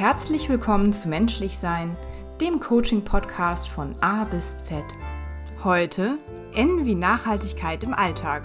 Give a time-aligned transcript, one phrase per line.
[0.00, 1.94] herzlich willkommen zu Menschlich Sein,
[2.40, 4.82] dem Coaching-Podcast von A bis Z.
[5.62, 6.16] Heute
[6.54, 8.44] N wie Nachhaltigkeit im Alltag.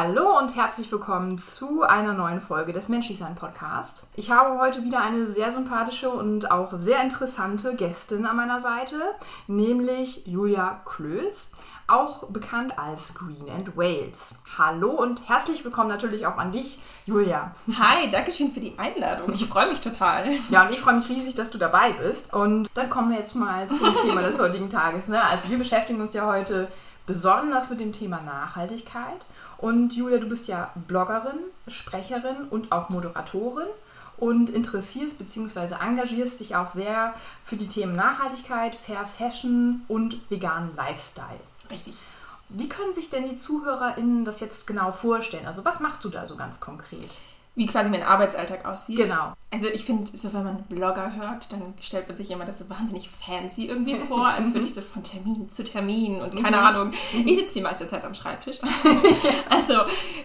[0.00, 4.06] Hallo und herzlich willkommen zu einer neuen Folge des Menschlichsein Podcast.
[4.14, 8.94] Ich habe heute wieder eine sehr sympathische und auch sehr interessante Gästin an meiner Seite,
[9.48, 11.50] nämlich Julia Klöß,
[11.88, 14.36] auch bekannt als Green and Wales.
[14.56, 17.50] Hallo und herzlich willkommen natürlich auch an dich, Julia.
[17.76, 19.32] Hi, danke schön für die Einladung.
[19.32, 20.28] Ich freue mich total.
[20.50, 22.32] Ja, und ich freue mich riesig, dass du dabei bist.
[22.32, 25.08] Und dann kommen wir jetzt mal zum Thema des heutigen Tages.
[25.08, 25.20] Ne?
[25.20, 26.68] Also wir beschäftigen uns ja heute
[27.04, 29.26] besonders mit dem Thema Nachhaltigkeit.
[29.58, 33.66] Und Julia, du bist ja Bloggerin, Sprecherin und auch Moderatorin
[34.16, 35.74] und interessierst bzw.
[35.84, 41.40] engagierst dich auch sehr für die Themen Nachhaltigkeit, Fair Fashion und veganen Lifestyle.
[41.70, 41.96] Richtig.
[42.48, 45.46] Wie können sich denn die ZuhörerInnen das jetzt genau vorstellen?
[45.46, 47.10] Also was machst du da so ganz konkret?
[47.58, 48.98] Wie quasi mein Arbeitsalltag aussieht.
[48.98, 49.32] Genau.
[49.50, 52.70] Also ich finde, so wenn man Blogger hört, dann stellt man sich immer das so
[52.70, 56.62] wahnsinnig fancy irgendwie vor, als würde ich so von Termin zu Termin und keine mhm.
[56.62, 56.92] Ahnung.
[57.26, 58.60] Ich sitze die meiste Zeit am Schreibtisch.
[59.50, 59.74] also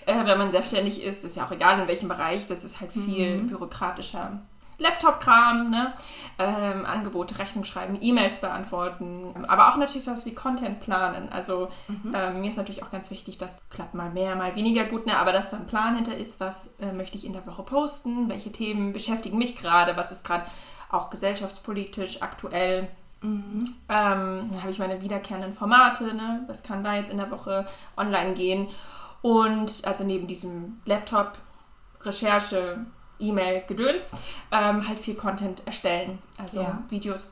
[0.06, 2.92] äh, wenn man selbstständig ist, ist ja auch egal in welchem Bereich, das ist halt
[2.92, 3.48] viel mhm.
[3.48, 4.40] bürokratischer
[4.78, 5.94] Laptop-Kram, ne?
[6.40, 11.30] ähm, Angebote, Rechnung schreiben, E-Mails beantworten, aber auch natürlich sowas wie Content planen.
[11.30, 12.14] Also mhm.
[12.16, 15.18] ähm, mir ist natürlich auch ganz wichtig, dass klappt mal mehr, mal weniger gut, ne?
[15.18, 18.30] aber dass da ein Plan hinter ist, was äh, möchte ich in der Woche posten,
[18.30, 20.46] welche Themen beschäftigen mich gerade, was ist gerade
[20.90, 22.88] auch gesellschaftspolitisch aktuell.
[23.22, 23.66] Mhm.
[23.90, 26.44] Ähm, dann habe ich meine wiederkehrenden Formate, ne?
[26.48, 27.66] was kann da jetzt in der Woche
[27.98, 28.68] online gehen.
[29.22, 31.38] Und also neben diesem Laptop,
[32.02, 32.86] Recherche,
[33.30, 34.10] E-Mail-Gedöns,
[34.52, 36.20] ähm, halt viel Content erstellen.
[36.38, 36.84] Also ja.
[36.90, 37.32] Videos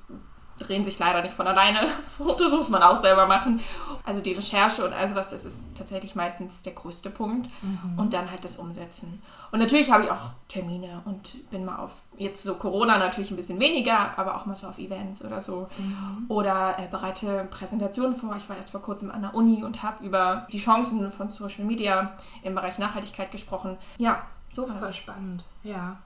[0.61, 1.87] drehen sich leider nicht von alleine.
[2.17, 3.59] Fotos muss man auch selber machen.
[4.03, 7.49] Also die Recherche und all sowas, das ist tatsächlich meistens der größte Punkt.
[7.61, 7.97] Mhm.
[7.97, 9.21] Und dann halt das Umsetzen.
[9.51, 13.37] Und natürlich habe ich auch Termine und bin mal auf, jetzt so Corona natürlich ein
[13.37, 15.67] bisschen weniger, aber auch mal so auf Events oder so.
[15.77, 16.25] Mhm.
[16.29, 18.35] Oder äh, bereite Präsentationen vor.
[18.37, 21.65] Ich war erst vor kurzem an der Uni und habe über die Chancen von Social
[21.65, 22.13] Media
[22.43, 23.77] im Bereich Nachhaltigkeit gesprochen.
[23.97, 24.21] Ja,
[24.53, 25.97] so Super spannend, ja.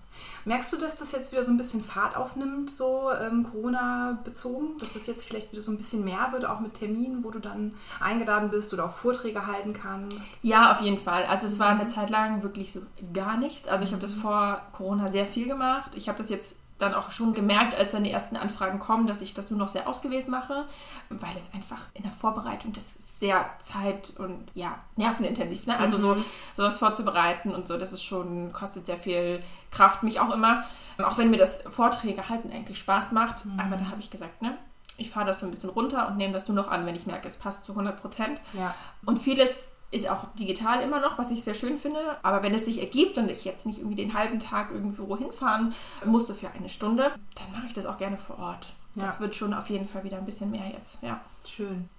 [0.46, 4.78] Merkst du, dass das jetzt wieder so ein bisschen Fahrt aufnimmt, so ähm, Corona-bezogen?
[4.80, 7.40] Dass das jetzt vielleicht wieder so ein bisschen mehr wird, auch mit Terminen, wo du
[7.40, 10.34] dann eingeladen bist oder auch Vorträge halten kannst?
[10.42, 11.26] Ja, auf jeden Fall.
[11.26, 12.82] Also es war eine Zeit lang wirklich so
[13.14, 13.68] gar nichts.
[13.68, 14.22] Also ich habe das mhm.
[14.22, 15.92] vor Corona sehr viel gemacht.
[15.96, 19.22] Ich habe das jetzt dann auch schon gemerkt, als dann die ersten Anfragen kommen, dass
[19.22, 20.66] ich das nur noch sehr ausgewählt mache,
[21.10, 25.78] weil es einfach in der Vorbereitung das ist sehr zeit- und ja, nervenintensiv, ne?
[25.78, 26.26] Also so mhm.
[26.56, 29.42] sowas vorzubereiten und so, das ist schon, kostet sehr viel
[29.72, 30.64] Kraft, mich auch immer.
[30.98, 33.60] Auch wenn mir das Vorträge halten eigentlich Spaß macht, mhm.
[33.60, 34.58] aber da habe ich gesagt, ne?
[34.98, 37.06] Ich fahre das so ein bisschen runter und nehme das nur noch an, wenn ich
[37.06, 38.40] merke, es passt zu 100 Prozent.
[38.54, 38.74] Ja.
[39.06, 42.18] Und vieles ist auch digital immer noch, was ich sehr schön finde.
[42.22, 45.74] Aber wenn es sich ergibt und ich jetzt nicht irgendwie den halben Tag irgendwo hinfahren
[46.06, 48.74] musste für eine Stunde, dann mache ich das auch gerne vor Ort.
[48.96, 49.22] Das ja.
[49.22, 51.02] wird schon auf jeden Fall wieder ein bisschen mehr jetzt.
[51.04, 51.22] Ja.
[51.46, 51.90] Schön.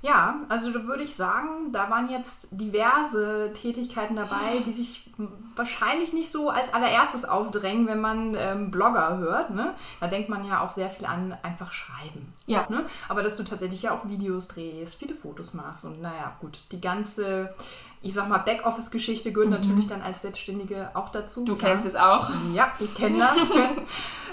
[0.00, 5.10] Ja, also da würde ich sagen, da waren jetzt diverse Tätigkeiten dabei, die sich
[5.56, 9.50] wahrscheinlich nicht so als allererstes aufdrängen, wenn man ähm, Blogger hört.
[9.50, 9.74] Ne?
[10.00, 12.32] Da denkt man ja auch sehr viel an einfach schreiben.
[12.46, 12.66] Ja.
[12.68, 12.84] Ne?
[13.08, 16.80] Aber dass du tatsächlich ja auch Videos drehst, viele Fotos machst und naja, gut, die
[16.80, 17.54] ganze,
[18.00, 19.56] ich sag mal, Backoffice-Geschichte gehört mhm.
[19.56, 21.44] natürlich dann als Selbstständige auch dazu.
[21.44, 22.30] Du kennst es auch.
[22.54, 23.36] Ja, ich kenne das.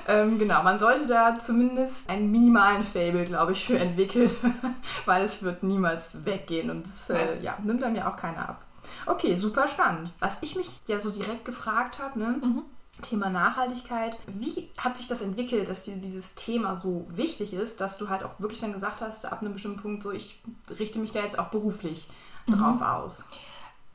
[0.08, 4.30] Ähm, genau, man sollte da zumindest einen minimalen Fable, glaube ich, für entwickeln,
[5.06, 8.62] weil es wird niemals weggehen und es äh, ja, nimmt einem ja auch keiner ab.
[9.08, 10.12] Okay, super spannend.
[10.20, 12.40] Was ich mich ja so direkt gefragt habe, ne?
[12.40, 12.64] Mhm.
[13.02, 14.18] Thema Nachhaltigkeit.
[14.28, 18.24] Wie hat sich das entwickelt, dass dir dieses Thema so wichtig ist, dass du halt
[18.24, 20.42] auch wirklich dann gesagt hast, ab einem bestimmten Punkt so, ich
[20.80, 22.08] richte mich da jetzt auch beruflich
[22.46, 22.54] mhm.
[22.54, 23.26] drauf aus?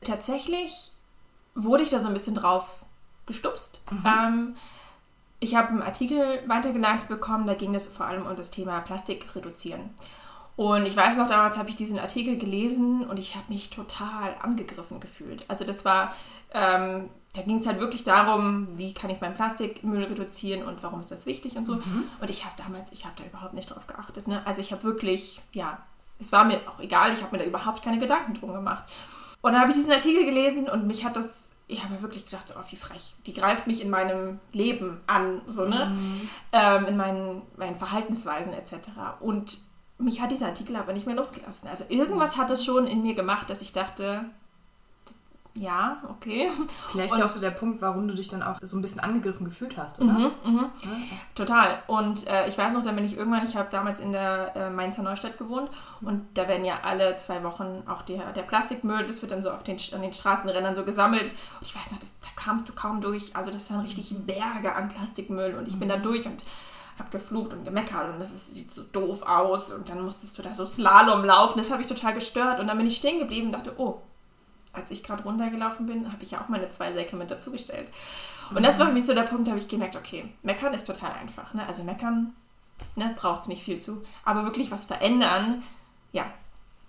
[0.03, 0.91] Tatsächlich
[1.55, 2.85] wurde ich da so ein bisschen drauf
[3.25, 3.79] gestupst.
[3.91, 4.05] Mhm.
[4.05, 4.55] Ähm,
[5.39, 9.35] ich habe einen Artikel weitergeleitet bekommen, da ging es vor allem um das Thema Plastik
[9.35, 9.89] reduzieren.
[10.55, 14.35] Und ich weiß noch, damals habe ich diesen Artikel gelesen und ich habe mich total
[14.41, 15.45] angegriffen gefühlt.
[15.47, 16.13] Also das war,
[16.53, 20.99] ähm, da ging es halt wirklich darum, wie kann ich meinen Plastikmüll reduzieren und warum
[20.99, 21.75] ist das wichtig und so.
[21.77, 22.03] Mhm.
[22.19, 24.27] Und ich habe damals, ich habe da überhaupt nicht drauf geachtet.
[24.27, 24.45] Ne?
[24.45, 25.79] Also ich habe wirklich, ja,
[26.19, 28.83] es war mir auch egal, ich habe mir da überhaupt keine Gedanken drum gemacht.
[29.41, 32.25] Und dann habe ich diesen Artikel gelesen und mich hat das ich habe mir wirklich
[32.25, 33.15] gedacht, so, oh, wie frech.
[33.25, 35.85] Die greift mich in meinem Leben an, so, ne?
[35.85, 36.29] Mhm.
[36.51, 38.89] Ähm, in meinen, meinen Verhaltensweisen etc.
[39.21, 39.59] Und
[39.97, 41.69] mich hat dieser Artikel aber nicht mehr losgelassen.
[41.69, 44.25] Also irgendwas hat es schon in mir gemacht, dass ich dachte,
[45.53, 46.49] ja, okay.
[46.87, 49.43] Vielleicht ja auch so der Punkt, warum du dich dann auch so ein bisschen angegriffen
[49.43, 50.13] gefühlt hast, oder?
[50.13, 50.71] Mhm, mhm.
[51.35, 51.83] Total.
[51.87, 54.69] Und äh, ich weiß noch, dann bin ich irgendwann, ich habe damals in der äh,
[54.69, 55.69] Mainzer Neustadt gewohnt
[55.99, 59.51] und da werden ja alle zwei Wochen auch der, der Plastikmüll, das wird dann so
[59.51, 61.29] auf den, an den Straßenrändern so gesammelt.
[61.29, 63.35] Und ich weiß noch, das, da kamst du kaum durch.
[63.35, 66.43] Also das waren richtig Berge an Plastikmüll und ich bin da durch und
[66.97, 70.41] habe geflucht und gemeckert und das ist, sieht so doof aus und dann musstest du
[70.41, 71.57] da so Slalom laufen.
[71.57, 74.01] Das habe ich total gestört und dann bin ich stehen geblieben und dachte, oh,
[74.73, 77.89] als ich gerade runtergelaufen bin, habe ich ja auch meine zwei Säcke mit dazugestellt.
[78.53, 80.85] Und das war für mich so der Punkt, da habe ich gemerkt, okay, meckern ist
[80.85, 81.53] total einfach.
[81.53, 81.65] Ne?
[81.65, 82.33] Also meckern
[82.95, 84.03] ne, braucht es nicht viel zu.
[84.25, 85.63] Aber wirklich was verändern,
[86.11, 86.25] ja,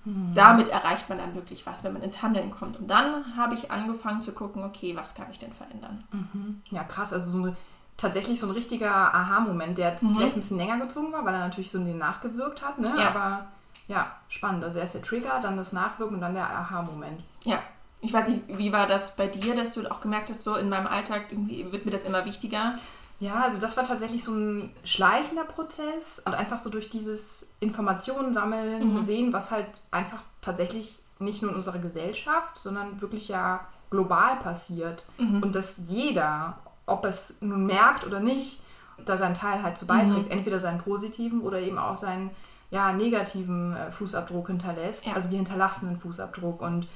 [0.05, 0.35] mhm.
[0.35, 2.79] damit erreicht man dann wirklich was, wenn man ins Handeln kommt.
[2.81, 6.05] Und dann habe ich angefangen zu gucken, okay, was kann ich denn verändern?
[6.13, 6.63] Mhm.
[6.71, 7.13] Ja, krass.
[7.13, 7.57] Also so eine,
[7.97, 10.17] tatsächlich so ein richtiger Aha-Moment, der jetzt mhm.
[10.17, 12.79] vielleicht ein bisschen länger gezogen war, weil er natürlich so in den nachgewirkt hat.
[12.79, 12.93] Ne?
[12.97, 13.09] Ja.
[13.09, 13.47] Aber
[13.89, 14.65] ja, spannend.
[14.65, 17.23] Also erst der Trigger, dann das Nachwirken und dann der Aha-Moment.
[17.45, 17.63] Ja,
[18.01, 20.69] ich weiß nicht, wie war das bei dir, dass du auch gemerkt hast, so in
[20.69, 22.73] meinem Alltag irgendwie wird mir das immer wichtiger?
[23.21, 28.35] Ja, also das war tatsächlich so ein schleichender Prozess und einfach so durch dieses Informationen
[28.35, 29.03] sammeln, mhm.
[29.05, 33.61] sehen, was halt einfach tatsächlich nicht nur in unserer Gesellschaft, sondern wirklich ja
[33.91, 35.07] global passiert.
[35.19, 35.41] Mhm.
[35.41, 38.63] Und dass jeder, ob es nun merkt oder nicht,
[39.05, 40.33] da seinen Teil halt zu beiträgt, mhm.
[40.33, 42.31] entweder seinen positiven oder eben auch seinen
[42.73, 45.07] ja, negativen äh, Fußabdruck hinterlässt.
[45.07, 45.13] Ja.
[45.13, 46.89] Also wir hinterlassen einen Fußabdruck und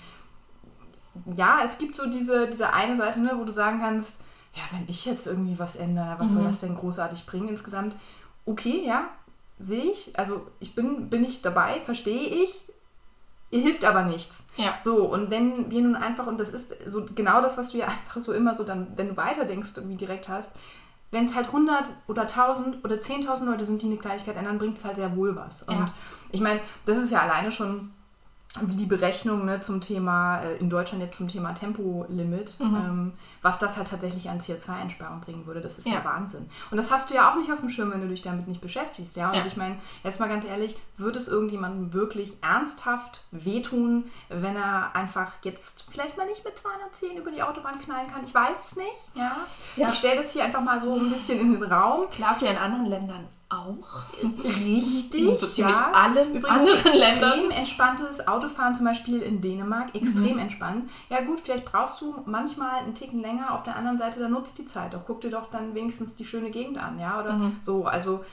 [1.35, 4.23] ja, es gibt so diese, diese eine Seite, ne, wo du sagen kannst,
[4.55, 6.35] ja, wenn ich jetzt irgendwie was ändere, was mhm.
[6.35, 7.95] soll das denn großartig bringen insgesamt?
[8.47, 9.11] Okay, ja,
[9.59, 10.19] sehe ich.
[10.19, 12.69] Also ich bin, bin ich dabei, verstehe ich,
[13.51, 14.47] hilft aber nichts.
[14.57, 14.79] Ja.
[14.83, 17.87] So, und wenn wir nun einfach, und das ist so genau das, was du ja
[18.07, 20.53] einfach so immer so dann, wenn du weiterdenkst, irgendwie direkt hast,
[21.11, 24.77] wenn es halt 100 oder 1000 oder 10.000 Leute sind, die eine Gleichheit ändern, bringt
[24.79, 25.63] es halt sehr wohl was.
[25.63, 25.87] Und ja.
[26.33, 27.93] ich meine, das ist ja alleine schon
[28.63, 32.77] wie die Berechnung ne, zum Thema, äh, in Deutschland jetzt zum Thema Tempolimit, mhm.
[32.77, 33.13] ähm,
[33.43, 35.61] was das halt tatsächlich an CO2-Einsparung bringen würde.
[35.61, 35.95] Das ist ja.
[35.95, 36.05] ja.
[36.05, 36.49] Wahnsinn.
[36.71, 38.61] Und das hast du ja auch nicht auf dem Schirm, wenn du dich damit nicht
[38.61, 39.17] beschäftigst.
[39.17, 39.29] Ja?
[39.29, 39.47] Und ja.
[39.47, 45.33] ich meine, jetzt mal ganz ehrlich, wird es irgendjemandem wirklich ernsthaft wehtun, wenn er einfach
[45.45, 48.25] jetzt vielleicht mal nicht mit 210 über die Autobahn knallen kann?
[48.25, 48.89] Ich weiß es nicht.
[49.15, 49.37] Ja?
[49.77, 49.89] ja.
[49.89, 52.07] Ich stelle das hier einfach mal so ein bisschen in den Raum.
[52.11, 54.03] Glaubt ihr in anderen Ländern auch.
[54.45, 55.23] Richtig.
[55.23, 55.93] In so ziemlich ja.
[55.93, 57.33] allen Übrigens anderen extrem Ländern.
[57.33, 59.95] Extrem entspanntes Autofahren, zum Beispiel in Dänemark.
[59.95, 60.39] Extrem mhm.
[60.41, 60.91] entspannt.
[61.11, 63.55] Ja, gut, vielleicht brauchst du manchmal einen Ticken länger.
[63.55, 65.03] Auf der anderen Seite, dann nutzt die Zeit doch.
[65.07, 67.57] Guck dir doch dann wenigstens die schöne Gegend an, ja, oder mhm.
[67.61, 67.85] so.
[67.87, 68.25] Also,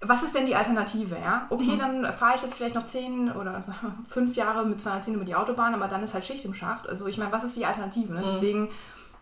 [0.00, 1.46] was ist denn die Alternative, ja?
[1.50, 1.78] Okay, mhm.
[1.78, 3.62] dann fahre ich jetzt vielleicht noch zehn oder
[4.08, 6.88] fünf Jahre mit 210 über die Autobahn, aber dann ist halt Schicht im Schacht.
[6.88, 8.12] Also, ich meine, was ist die Alternative?
[8.12, 8.20] Ne?
[8.20, 8.26] Mhm.
[8.26, 8.68] Deswegen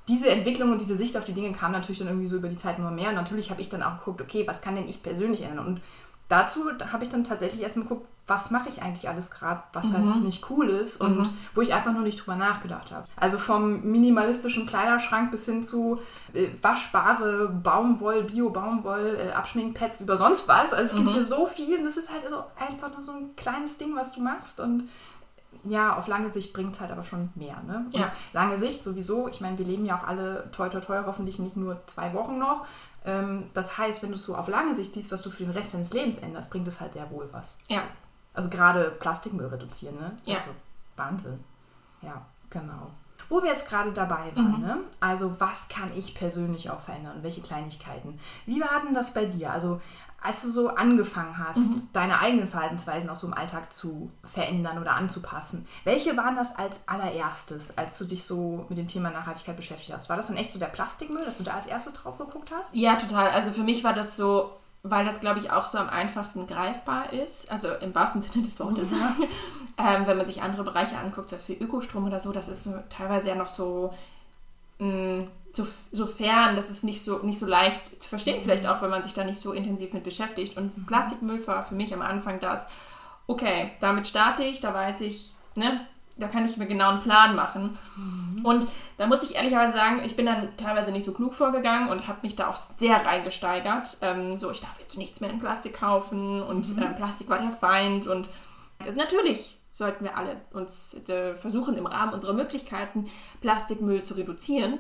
[0.09, 2.57] diese Entwicklung und diese Sicht auf die Dinge kam natürlich dann irgendwie so über die
[2.57, 3.11] Zeit immer mehr.
[3.11, 5.67] Und natürlich habe ich dann auch geguckt, okay, was kann denn ich persönlich ändern?
[5.67, 5.81] Und
[6.29, 10.05] dazu habe ich dann tatsächlich erstmal geguckt, was mache ich eigentlich alles gerade, was halt
[10.05, 10.15] mhm.
[10.15, 11.31] halt nicht cool ist und mhm.
[11.53, 13.05] wo ich einfach nur nicht drüber nachgedacht habe.
[13.17, 15.99] Also vom minimalistischen Kleiderschrank bis hin zu
[16.33, 20.73] äh, waschbare Baumwoll, Bio-Baumwoll, äh, Abschminkpads über sonst was.
[20.73, 21.07] Also es mhm.
[21.07, 23.97] gibt ja so viel und das ist halt so einfach nur so ein kleines Ding,
[23.97, 24.89] was du machst und
[25.65, 27.63] ja, auf lange Sicht bringt es halt aber schon mehr.
[27.67, 27.87] Ne?
[27.93, 28.11] Ja.
[28.33, 31.57] lange Sicht sowieso, ich meine, wir leben ja auch alle toi toi toi hoffentlich nicht
[31.57, 32.67] nur zwei Wochen noch.
[33.05, 35.75] Ähm, das heißt, wenn du so auf lange Sicht siehst, was du für den Rest
[35.75, 37.59] deines Lebens änderst, bringt es halt sehr wohl was.
[37.69, 37.83] Ja.
[38.35, 40.17] Also gerade Plastikmüll reduzieren, ne?
[40.25, 40.37] Ja.
[40.37, 40.51] Also
[40.97, 41.43] Wahnsinn.
[42.03, 42.91] Ja, genau.
[43.31, 44.67] Wo wir jetzt gerade dabei waren, mhm.
[44.67, 44.79] ne?
[45.01, 47.23] also was kann ich persönlich auch verändern?
[47.23, 48.19] Welche Kleinigkeiten?
[48.45, 49.51] Wie war denn das bei dir?
[49.51, 49.81] Also
[50.23, 51.89] als du so angefangen hast, mhm.
[51.93, 56.81] deine eigenen Verhaltensweisen auch so im Alltag zu verändern oder anzupassen, welche waren das als
[56.87, 60.11] allererstes, als du dich so mit dem Thema Nachhaltigkeit beschäftigt hast?
[60.11, 62.75] War das dann echt so der Plastikmüll, dass du da als erstes drauf geguckt hast?
[62.75, 63.31] Ja, total.
[63.31, 64.51] Also für mich war das so,
[64.83, 68.59] weil das, glaube ich, auch so am einfachsten greifbar ist, also im wahrsten Sinne des
[68.61, 68.93] Wortes.
[68.93, 68.99] Mhm.
[69.79, 72.75] ähm, wenn man sich andere Bereiche anguckt, so wie Ökostrom oder so, das ist so
[72.89, 73.93] teilweise ja noch so
[74.79, 78.43] mh, mm, so, so fern, das ist nicht so, nicht so leicht zu verstehen, mhm.
[78.43, 80.57] vielleicht auch, wenn man sich da nicht so intensiv mit beschäftigt.
[80.57, 80.87] Und mhm.
[80.87, 82.67] Plastikmüll war für mich am Anfang das,
[83.27, 85.87] okay, damit starte ich, da weiß ich, ne,
[86.21, 87.79] da kann ich mir genau einen Plan machen.
[87.97, 88.45] Mhm.
[88.45, 92.07] Und da muss ich ehrlicherweise sagen, ich bin dann teilweise nicht so klug vorgegangen und
[92.07, 93.99] habe mich da auch sehr reingesteigert.
[94.03, 96.83] Ähm, so, ich darf jetzt nichts mehr in Plastik kaufen und mhm.
[96.83, 98.07] äh, Plastik war der Feind.
[98.07, 98.29] Und
[98.87, 103.09] ist natürlich sollten wir alle uns äh, versuchen, im Rahmen unserer Möglichkeiten
[103.41, 104.79] Plastikmüll zu reduzieren.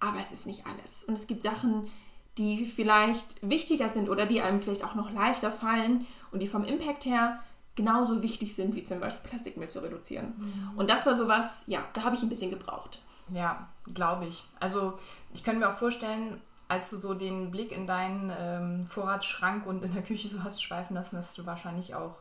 [0.00, 1.04] Aber es ist nicht alles.
[1.04, 1.90] Und es gibt Sachen,
[2.36, 6.64] die vielleicht wichtiger sind oder die einem vielleicht auch noch leichter fallen und die vom
[6.64, 7.40] Impact her
[7.78, 10.34] genauso wichtig sind, wie zum Beispiel Plastikmüll zu reduzieren.
[10.36, 10.76] Mhm.
[10.76, 13.00] Und das war sowas, ja, da habe ich ein bisschen gebraucht.
[13.32, 14.44] Ja, glaube ich.
[14.58, 14.98] Also
[15.32, 19.84] ich könnte mir auch vorstellen, als du so den Blick in deinen ähm, Vorratsschrank und
[19.84, 22.16] in der Küche so hast schweifen lassen, dass du wahrscheinlich auch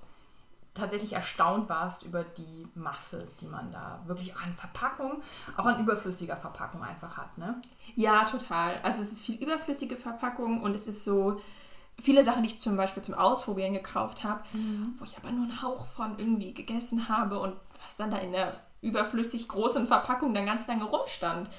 [0.75, 5.23] tatsächlich erstaunt warst über die Masse, die man da wirklich an Verpackung,
[5.57, 7.59] auch an überflüssiger Verpackung einfach hat, ne?
[7.95, 8.79] Ja, total.
[8.83, 11.41] Also es ist viel überflüssige Verpackung und es ist so
[11.99, 14.95] viele Sachen, die ich zum Beispiel zum Ausprobieren gekauft habe, mhm.
[14.97, 18.31] wo ich aber nur einen Hauch von irgendwie gegessen habe und was dann da in
[18.31, 21.49] der überflüssig großen Verpackung dann ganz lange rumstand.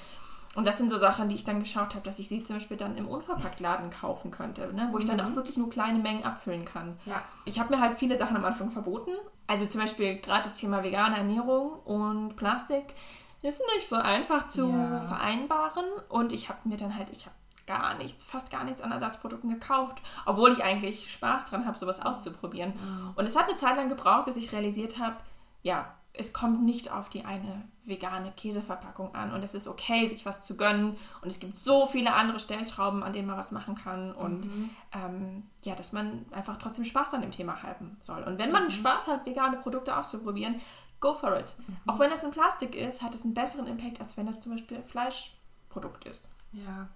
[0.55, 2.77] Und das sind so Sachen, die ich dann geschaut habe, dass ich sie zum Beispiel
[2.77, 4.89] dann im Unverpacktladen kaufen könnte, ne?
[4.91, 5.23] wo ich dann mhm.
[5.23, 6.97] auch wirklich nur kleine Mengen abfüllen kann.
[7.05, 7.21] Ja.
[7.45, 9.11] Ich habe mir halt viele Sachen am Anfang verboten.
[9.45, 12.95] Also zum Beispiel gerade das Thema vegane Ernährung und Plastik
[13.41, 15.01] ist nicht so einfach zu ja.
[15.01, 15.85] vereinbaren.
[16.09, 17.35] Und ich habe mir dann halt, ich habe
[17.69, 22.01] gar nichts, fast gar nichts an Ersatzprodukten gekauft, obwohl ich eigentlich Spaß dran habe, sowas
[22.01, 22.73] auszuprobieren.
[22.73, 23.13] Mhm.
[23.15, 25.17] Und es hat eine Zeit lang gebraucht, bis ich realisiert habe,
[25.61, 30.25] ja, es kommt nicht auf die eine vegane Käseverpackung an und es ist okay, sich
[30.25, 33.75] was zu gönnen und es gibt so viele andere Stellschrauben, an denen man was machen
[33.75, 34.69] kann und mhm.
[34.91, 38.23] ähm, ja, dass man einfach trotzdem Spaß an dem Thema haben soll.
[38.23, 38.71] Und wenn man mhm.
[38.71, 40.59] Spaß hat, vegane Produkte auszuprobieren,
[40.99, 41.55] go for it.
[41.67, 41.77] Mhm.
[41.85, 44.53] Auch wenn es in Plastik ist, hat es einen besseren Impact, als wenn das zum
[44.53, 46.29] Beispiel ein Fleischprodukt ist.
[46.51, 46.89] Ja.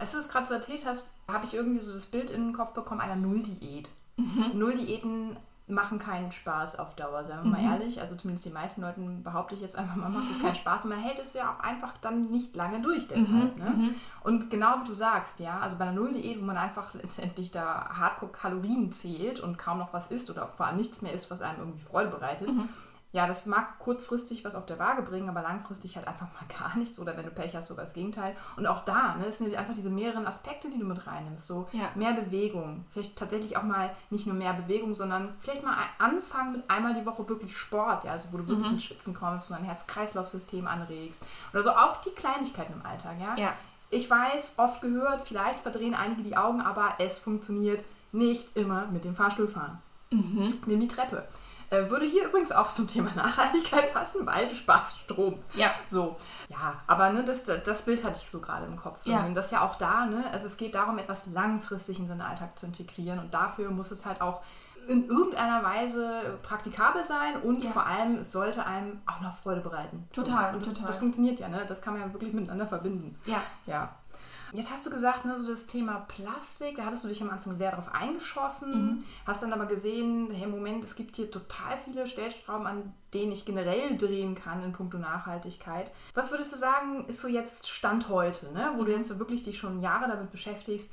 [0.00, 2.52] Als du es gerade so erzählt hast, habe ich irgendwie so das Bild in den
[2.52, 3.88] Kopf bekommen einer Null-Diät.
[4.16, 4.52] Mhm.
[4.54, 5.36] Null-Diäten
[5.66, 7.64] machen keinen Spaß auf Dauer, sagen wir mhm.
[7.64, 8.00] mal ehrlich.
[8.00, 10.90] Also zumindest die meisten Leuten behaupte ich jetzt einfach mal, macht es keinen Spaß und
[10.90, 13.56] man hält es ja auch einfach dann nicht lange durch deshalb.
[13.56, 13.62] Mhm.
[13.62, 13.70] Ne?
[13.70, 13.94] Mhm.
[14.22, 17.90] Und genau wie du sagst, ja, also bei einer Null-Diät, wo man einfach letztendlich da
[17.92, 21.42] hardcore Kalorien zählt und kaum noch was isst oder vor allem nichts mehr isst, was
[21.42, 22.68] einem irgendwie Freude bereitet, mhm
[23.10, 26.76] ja, das mag kurzfristig was auf der Waage bringen, aber langfristig halt einfach mal gar
[26.76, 28.36] nichts oder wenn du Pech hast, sogar das Gegenteil.
[28.56, 31.46] Und auch da, ne, es sind einfach diese mehreren Aspekte, die du mit reinnimmst.
[31.46, 31.90] So ja.
[31.94, 36.70] mehr Bewegung, vielleicht tatsächlich auch mal nicht nur mehr Bewegung, sondern vielleicht mal anfangen mit
[36.70, 38.74] einmal die Woche wirklich Sport, ja, also wo du wirklich mhm.
[38.74, 41.24] ins Schwitzen kommst und dein Herz-Kreislauf-System anregst.
[41.52, 43.36] Oder so auch die Kleinigkeiten im Alltag, ja.
[43.36, 43.54] ja.
[43.90, 49.04] Ich weiß, oft gehört, vielleicht verdrehen einige die Augen, aber es funktioniert nicht immer mit
[49.04, 49.78] dem Fahrstuhlfahren.
[50.10, 50.48] Mhm.
[50.66, 51.26] Nimm die Treppe.
[51.70, 55.38] Äh, würde hier übrigens auch zum Thema Nachhaltigkeit passen, weil du sparst Strom.
[55.54, 55.70] Ja.
[55.86, 56.16] So.
[56.48, 59.00] Ja, aber ne, das, das Bild hatte ich so gerade im Kopf.
[59.04, 59.24] Ja.
[59.24, 60.24] Und das ist ja auch da, ne?
[60.32, 64.06] Also es geht darum, etwas langfristig in seinen Alltag zu integrieren und dafür muss es
[64.06, 64.42] halt auch
[64.88, 67.70] in irgendeiner Weise praktikabel sein und ja.
[67.70, 70.08] vor allem sollte einem auch noch Freude bereiten.
[70.14, 70.54] Total, so.
[70.54, 70.86] und das, total.
[70.86, 71.64] Das funktioniert ja, ne?
[71.68, 73.18] Das kann man ja wirklich miteinander verbinden.
[73.26, 73.42] Ja.
[73.66, 73.94] Ja.
[74.52, 77.54] Jetzt hast du gesagt, ne, so das Thema Plastik, da hattest du dich am Anfang
[77.54, 79.04] sehr darauf eingeschossen, mhm.
[79.26, 83.44] hast dann aber gesehen, hey Moment, es gibt hier total viele Stellschrauben, an denen ich
[83.44, 85.90] generell drehen kann in puncto Nachhaltigkeit.
[86.14, 88.86] Was würdest du sagen, ist so jetzt Stand heute, ne, wo mhm.
[88.86, 90.92] du jetzt wirklich dich schon Jahre damit beschäftigst?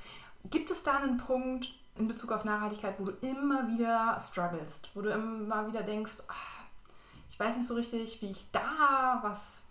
[0.49, 5.01] Gibt es da einen Punkt in Bezug auf Nachhaltigkeit, wo du immer wieder strugglest, wo
[5.01, 6.65] du immer wieder denkst, ach,
[7.29, 9.61] ich weiß nicht so richtig, wie ich da was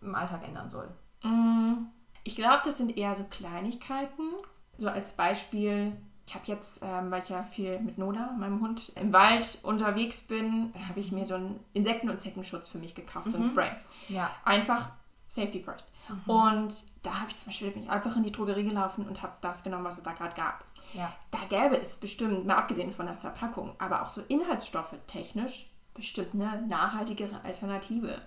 [0.00, 0.88] im Alltag ändern soll?
[1.22, 1.88] Mhm.
[2.24, 4.30] Ich glaube, das sind eher so Kleinigkeiten.
[4.76, 5.92] So als Beispiel,
[6.26, 10.22] ich habe jetzt, ähm, weil ich ja viel mit Nola, meinem Hund, im Wald unterwegs
[10.22, 13.30] bin, habe ich mir so einen Insekten- und Zeckenschutz für mich gekauft, mhm.
[13.30, 13.50] so ein mhm.
[13.50, 13.70] Spray.
[14.08, 14.30] Ja.
[14.44, 14.90] Einfach
[15.26, 15.90] Safety first.
[16.08, 16.30] Mhm.
[16.30, 19.32] Und da habe ich zum Beispiel bin ich einfach in die Drogerie gelaufen und habe
[19.40, 20.64] das genommen, was es da gerade gab.
[20.92, 21.12] Ja.
[21.30, 26.34] Da gäbe es bestimmt, mal abgesehen von der Verpackung, aber auch so Inhaltsstoffe technisch bestimmt
[26.34, 28.20] eine nachhaltigere Alternative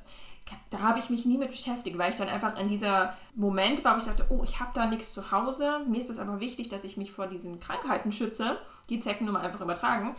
[0.70, 3.96] da habe ich mich nie mit beschäftigt, weil ich dann einfach in dieser Moment war,
[3.96, 5.82] wo ich dachte, oh, ich habe da nichts zu Hause.
[5.88, 8.60] Mir ist es aber wichtig, dass ich mich vor diesen Krankheiten schütze,
[8.90, 10.16] die Zecken nur mal einfach übertragen.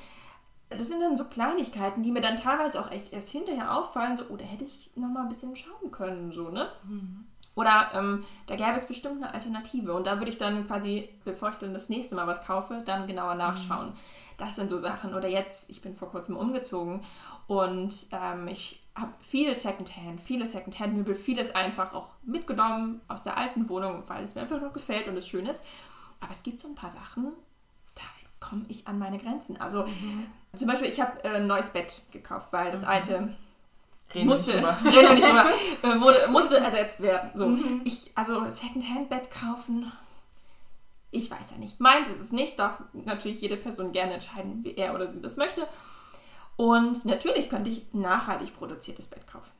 [0.68, 4.24] Das sind dann so Kleinigkeiten, die mir dann teilweise auch echt erst hinterher auffallen, so,
[4.28, 6.68] oh, da hätte ich noch mal ein bisschen schauen können, so, ne?
[6.84, 7.24] Mhm.
[7.54, 9.94] Oder ähm, da gäbe es bestimmt eine Alternative.
[9.94, 13.06] Und da würde ich dann quasi, bevor ich dann das nächste Mal was kaufe, dann
[13.06, 13.86] genauer nachschauen.
[13.86, 13.94] Mhm.
[14.36, 15.14] Das sind so Sachen.
[15.14, 17.00] Oder jetzt, ich bin vor kurzem umgezogen
[17.46, 23.68] und ähm, ich habe viel Secondhand, viele Secondhand-Möbel, vieles einfach auch mitgenommen aus der alten
[23.68, 25.64] Wohnung, weil es mir einfach noch gefällt und es schön ist.
[26.20, 27.32] Aber es gibt so ein paar Sachen,
[27.94, 28.02] da
[28.40, 29.60] komme ich an meine Grenzen.
[29.60, 30.26] Also mhm.
[30.56, 32.88] zum Beispiel, ich habe äh, ein neues Bett gekauft, weil das mhm.
[32.88, 33.28] alte
[34.14, 34.52] Reden musste,
[34.84, 35.46] reden nicht drüber,
[35.82, 37.30] äh, wurde, musste ersetzt werden.
[37.34, 37.82] So, mhm.
[37.84, 39.92] ich, also Secondhand-Bett kaufen,
[41.10, 41.80] ich weiß ja nicht.
[41.80, 45.36] Meins ist es nicht, darf natürlich jede Person gerne entscheiden, wie er oder sie das
[45.36, 45.68] möchte.
[46.56, 49.52] Und natürlich könnte ich nachhaltig produziertes Bett kaufen.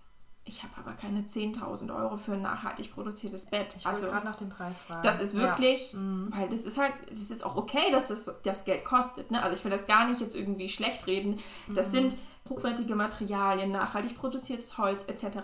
[0.49, 3.75] Ich habe aber keine 10.000 Euro für ein nachhaltig produziertes Bett.
[3.77, 5.03] Ich also gerade nach dem Preis fragen.
[5.03, 5.99] Das ist wirklich, ja.
[5.99, 6.33] Mhm.
[6.35, 9.33] weil das ist halt, es ist auch okay, dass das das Geld kostet.
[9.33, 9.43] Ne?
[9.43, 11.41] Also ich will das gar nicht jetzt irgendwie schlecht reden.
[11.75, 11.93] Das mhm.
[11.93, 12.17] sind
[12.49, 15.39] hochwertige Materialien, nachhaltig produziertes Holz etc.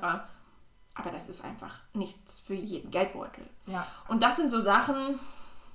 [0.94, 3.44] Aber das ist einfach nichts für jeden Geldbeutel.
[3.66, 3.84] Ja.
[4.06, 5.18] Und das sind so Sachen,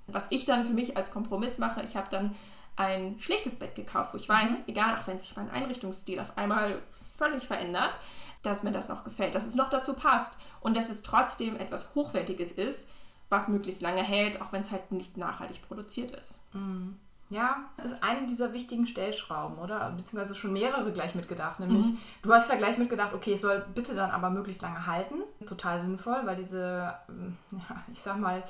[0.08, 1.84] was ich dann für mich als Kompromiss mache.
[1.84, 2.34] Ich habe dann
[2.78, 4.64] ein schlichtes Bett gekauft, wo ich weiß, mhm.
[4.68, 7.98] egal, auch wenn sich mein Einrichtungsstil auf einmal völlig verändert,
[8.44, 11.94] dass mir das noch gefällt, dass es noch dazu passt und dass es trotzdem etwas
[11.96, 12.88] Hochwertiges ist,
[13.30, 16.40] was möglichst lange hält, auch wenn es halt nicht nachhaltig produziert ist.
[16.54, 16.98] Mhm.
[17.30, 19.92] ja, ist eine dieser wichtigen Stellschrauben, oder?
[19.92, 21.60] Beziehungsweise schon mehrere gleich mitgedacht.
[21.60, 21.98] Nämlich, mhm.
[22.22, 25.16] du hast ja gleich mitgedacht, okay, es soll bitte dann aber möglichst lange halten.
[25.46, 28.44] Total sinnvoll, weil diese, ähm, ja, ich sag mal,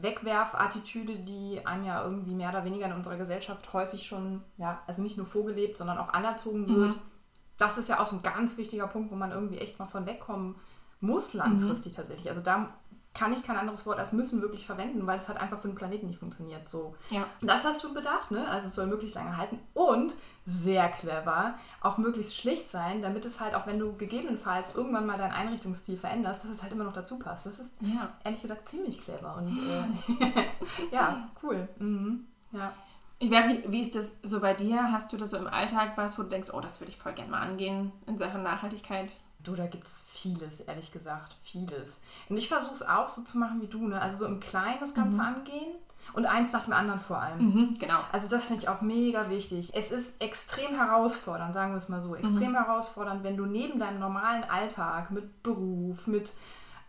[0.00, 5.02] Wegwerfattitüde, die einem ja irgendwie mehr oder weniger in unserer Gesellschaft häufig schon, ja, also
[5.02, 6.94] nicht nur vorgelebt, sondern auch anerzogen wird.
[6.94, 7.00] Mhm.
[7.58, 10.06] Das ist ja auch so ein ganz wichtiger Punkt, wo man irgendwie echt mal von
[10.06, 10.56] wegkommen
[11.00, 11.96] muss langfristig mhm.
[11.96, 12.28] tatsächlich.
[12.28, 12.74] Also da
[13.12, 15.74] kann ich kein anderes Wort als müssen wirklich verwenden, weil es halt einfach für den
[15.74, 16.68] Planeten nicht funktioniert.
[16.68, 16.94] So.
[17.10, 17.26] Ja.
[17.40, 18.48] Das hast du bedacht, ne?
[18.48, 20.14] Also es soll möglichst lange halten und
[20.44, 25.18] sehr clever, auch möglichst schlicht sein, damit es halt auch, wenn du gegebenenfalls irgendwann mal
[25.18, 27.46] deinen Einrichtungsstil veränderst, dass es halt immer noch dazu passt.
[27.46, 28.14] Das ist ja.
[28.24, 30.44] ehrlich gesagt ziemlich clever und äh,
[30.92, 31.68] ja, cool.
[31.78, 32.26] Mhm.
[32.52, 32.72] Ja.
[33.18, 34.92] Ich weiß nicht, wie ist das so bei dir?
[34.92, 37.12] Hast du da so im Alltag was, wo du denkst, oh, das würde ich voll
[37.12, 39.18] gerne mal angehen in Sachen Nachhaltigkeit?
[39.42, 41.36] Du, da gibt es vieles, ehrlich gesagt.
[41.42, 42.02] Vieles.
[42.28, 44.00] Und ich versuche es auch so zu machen wie du, ne?
[44.00, 45.26] Also so im Kleinen das Ganze mhm.
[45.26, 45.74] angehen
[46.12, 47.38] und eins nach dem anderen vor allem.
[47.38, 48.00] Mhm, genau.
[48.12, 49.70] Also das finde ich auch mega wichtig.
[49.74, 52.56] Es ist extrem herausfordernd, sagen wir es mal so, extrem mhm.
[52.56, 56.34] herausfordernd, wenn du neben deinem normalen Alltag mit Beruf, mit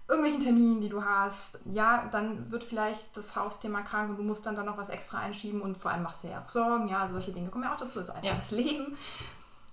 [0.07, 4.45] irgendwelchen Terminen, die du hast, ja, dann wird vielleicht das Hausthema krank und du musst
[4.45, 7.07] dann da noch was extra einschieben und vor allem machst du ja auch Sorgen, ja,
[7.07, 8.35] solche Dinge kommen ja auch dazu, das ist einfach ja.
[8.35, 8.97] das Leben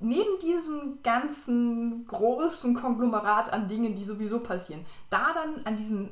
[0.00, 6.10] neben diesem ganzen großen Konglomerat an Dingen, die sowieso passieren, da dann an diesen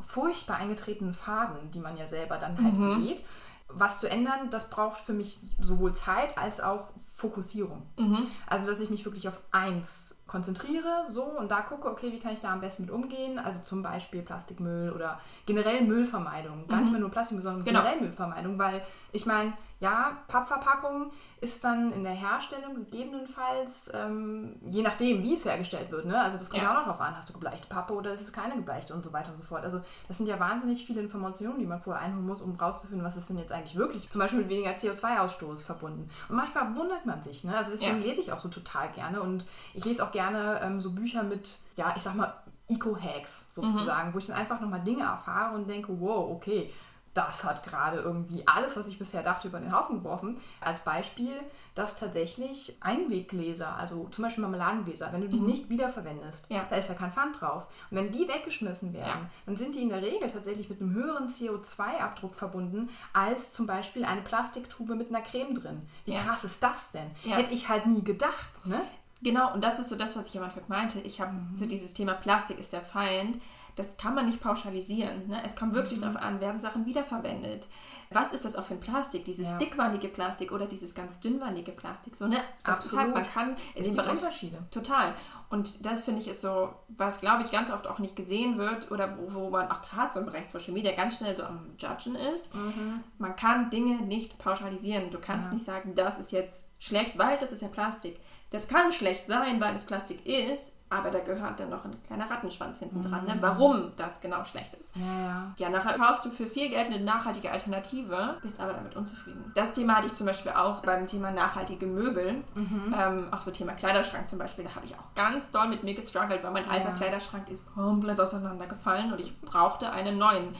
[0.00, 3.02] furchtbar eingetretenen Faden, die man ja selber dann halt mhm.
[3.02, 3.24] geht,
[3.70, 7.82] was zu ändern, das braucht für mich sowohl Zeit als auch Fokussierung.
[7.98, 8.26] Mhm.
[8.46, 12.32] Also, dass ich mich wirklich auf eins konzentriere, so und da gucke, okay, wie kann
[12.32, 13.38] ich da am besten mit umgehen?
[13.38, 16.66] Also zum Beispiel Plastikmüll oder generell Müllvermeidung.
[16.66, 16.82] Gar mhm.
[16.82, 17.80] nicht mehr nur Plastikmüll, sondern genau.
[17.80, 24.82] generell Müllvermeidung, weil ich meine, ja, Pappverpackung ist dann in der Herstellung gegebenenfalls, ähm, je
[24.82, 26.20] nachdem, wie es hergestellt wird, ne?
[26.20, 26.70] also das kommt ja.
[26.70, 29.12] auch noch drauf an, hast du gebleichte Pappe oder ist es keine gebleichte und so
[29.12, 29.62] weiter und so fort.
[29.62, 33.16] Also das sind ja wahnsinnig viele Informationen, die man vorher einholen muss, um rauszufinden, was
[33.16, 36.10] ist denn jetzt eigentlich wirklich, zum Beispiel mit weniger CO2-Ausstoß verbunden.
[36.28, 37.56] Und manchmal wundert man sich, ne?
[37.56, 38.06] also deswegen ja.
[38.06, 41.60] lese ich auch so total gerne und ich lese auch gerne ähm, so Bücher mit,
[41.76, 42.34] ja, ich sag mal,
[42.68, 44.14] Eco-Hacks sozusagen, mhm.
[44.14, 46.70] wo ich dann einfach nochmal Dinge erfahre und denke, wow, okay,
[47.14, 50.36] das hat gerade irgendwie alles, was ich bisher dachte, über den Haufen geworfen.
[50.60, 51.32] Als Beispiel,
[51.74, 55.46] dass tatsächlich Einweggläser, also zum Beispiel Marmeladengläser, wenn du die mhm.
[55.46, 56.66] nicht wiederverwendest, ja.
[56.68, 57.66] da ist ja kein Pfand drauf.
[57.90, 59.30] Und wenn die weggeschmissen werden, ja.
[59.46, 64.04] dann sind die in der Regel tatsächlich mit einem höheren CO2-Abdruck verbunden, als zum Beispiel
[64.04, 65.88] eine Plastiktube mit einer Creme drin.
[66.04, 66.20] Wie ja.
[66.20, 67.10] krass ist das denn?
[67.22, 68.52] Hätte ich halt nie gedacht.
[68.64, 68.80] Ne?
[69.22, 71.00] Genau, und das ist so das, was ich am Anfang meinte.
[71.00, 71.56] Ich habe mhm.
[71.56, 73.40] so dieses Thema Plastik ist der Feind
[73.78, 75.28] das kann man nicht pauschalisieren.
[75.28, 75.40] Ne?
[75.44, 76.02] Es kommt wirklich mhm.
[76.02, 77.68] darauf an, werden Sachen wiederverwendet.
[78.10, 79.24] Was ist das auch für ein Plastik?
[79.26, 79.58] Dieses ja.
[79.58, 82.16] dickwandige Plastik oder dieses ganz dünnwandige Plastik?
[82.16, 82.38] So, ne?
[82.64, 83.04] Das Absolut.
[83.04, 84.12] halt, man kann in dem Bereich.
[84.12, 84.58] Unterschiede.
[84.70, 85.14] Total.
[85.50, 88.90] Und das finde ich ist so, was glaube ich ganz oft auch nicht gesehen wird
[88.90, 91.70] oder wo, wo man auch gerade so im Bereich Social Media ganz schnell so am
[91.78, 92.54] Judgen ist.
[92.54, 93.00] Mhm.
[93.18, 95.10] Man kann Dinge nicht pauschalisieren.
[95.10, 95.54] Du kannst ja.
[95.54, 98.18] nicht sagen, das ist jetzt schlecht, weil das ist ja Plastik.
[98.50, 102.30] Das kann schlecht sein, weil es Plastik ist, aber da gehört dann noch ein kleiner
[102.30, 103.34] Rattenschwanz hinten dran, ne?
[103.34, 103.42] Mhm.
[103.42, 104.96] warum das genau schlecht ist.
[104.96, 105.54] Ja, ja.
[105.58, 109.52] ja, nachher kaufst du für viel Geld eine nachhaltige Alternative, bist aber damit unzufrieden.
[109.54, 112.42] Das Thema hatte ich zum Beispiel auch beim Thema nachhaltige Möbel.
[112.54, 112.94] Mhm.
[112.98, 115.94] Ähm, auch so Thema Kleiderschrank zum Beispiel, da habe ich auch ganz doll mit mir
[115.94, 116.94] gestruggelt, weil mein alter ja.
[116.94, 120.54] Kleiderschrank ist komplett auseinandergefallen und ich brauchte einen neuen.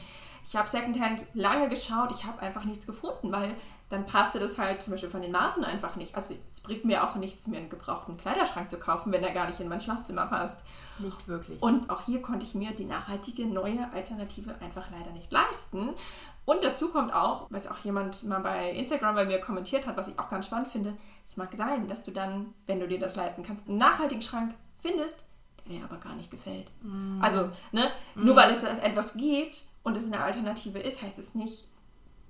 [0.48, 3.54] Ich habe Secondhand lange geschaut, ich habe einfach nichts gefunden, weil
[3.90, 6.14] dann passte das halt zum Beispiel von den Maßen einfach nicht.
[6.14, 9.46] Also es bringt mir auch nichts, mir einen gebrauchten Kleiderschrank zu kaufen, wenn der gar
[9.46, 10.64] nicht in mein Schlafzimmer passt.
[11.00, 11.60] Nicht wirklich.
[11.60, 15.90] Und auch hier konnte ich mir die nachhaltige neue Alternative einfach leider nicht leisten.
[16.46, 20.08] Und dazu kommt auch, was auch jemand mal bei Instagram bei mir kommentiert hat, was
[20.08, 23.16] ich auch ganz spannend finde, es mag sein, dass du dann, wenn du dir das
[23.16, 25.24] leisten kannst, einen nachhaltigen Schrank findest,
[25.66, 26.70] der dir aber gar nicht gefällt.
[26.80, 27.20] Mm.
[27.20, 28.24] Also, ne, mm.
[28.24, 31.68] nur weil es etwas gibt und es eine Alternative ist, heißt es nicht,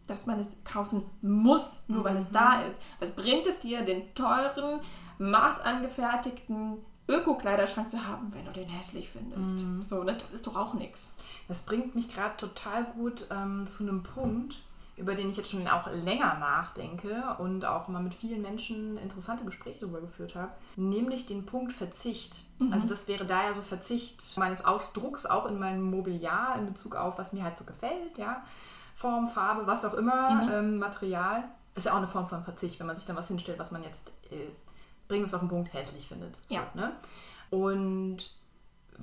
[0.06, 2.68] dass man es kaufen muss, nur weil es da mhm.
[2.68, 2.80] ist.
[2.98, 4.80] Was bringt es dir, den teuren,
[5.18, 9.60] maßangefertigten Öko-Kleiderschrank zu haben, wenn du den hässlich findest?
[9.60, 9.82] Mhm.
[9.82, 10.14] So, ne?
[10.14, 11.12] Das ist doch auch nichts.
[11.46, 14.56] Das bringt mich gerade total gut ähm, zu einem Punkt,
[14.98, 19.44] über den ich jetzt schon auch länger nachdenke und auch mal mit vielen Menschen interessante
[19.44, 22.40] Gespräche darüber geführt habe, nämlich den Punkt Verzicht.
[22.58, 22.72] Mhm.
[22.72, 26.96] Also das wäre da ja so Verzicht meines Ausdrucks auch in meinem Mobiliar in Bezug
[26.96, 28.42] auf, was mir halt so gefällt, ja.
[28.94, 30.52] Form, Farbe, was auch immer, mhm.
[30.52, 31.44] ähm, Material.
[31.74, 33.84] Ist ja auch eine Form von Verzicht, wenn man sich dann was hinstellt, was man
[33.84, 34.48] jetzt, äh,
[35.06, 36.34] bringen es auf den Punkt, hässlich findet.
[36.34, 36.62] So, ja.
[36.74, 36.92] Ne?
[37.50, 38.32] Und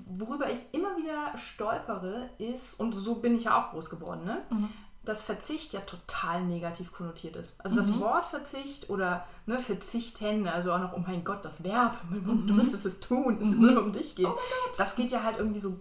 [0.06, 4.42] worüber ich immer wieder stolpere, ist, und so bin ich ja auch groß geworden, ne?
[4.50, 4.70] Mhm.
[5.06, 7.56] Dass Verzicht ja total negativ konnotiert ist.
[7.60, 7.80] Also mhm.
[7.80, 12.46] das Wort Verzicht oder ne, Verzichten, also auch noch, oh mein Gott, das Verb, mhm.
[12.48, 13.62] du müsstest es tun, es mhm.
[13.62, 14.26] nur um dich geht.
[14.26, 14.38] Oh
[14.78, 15.80] das geht ja halt irgendwie so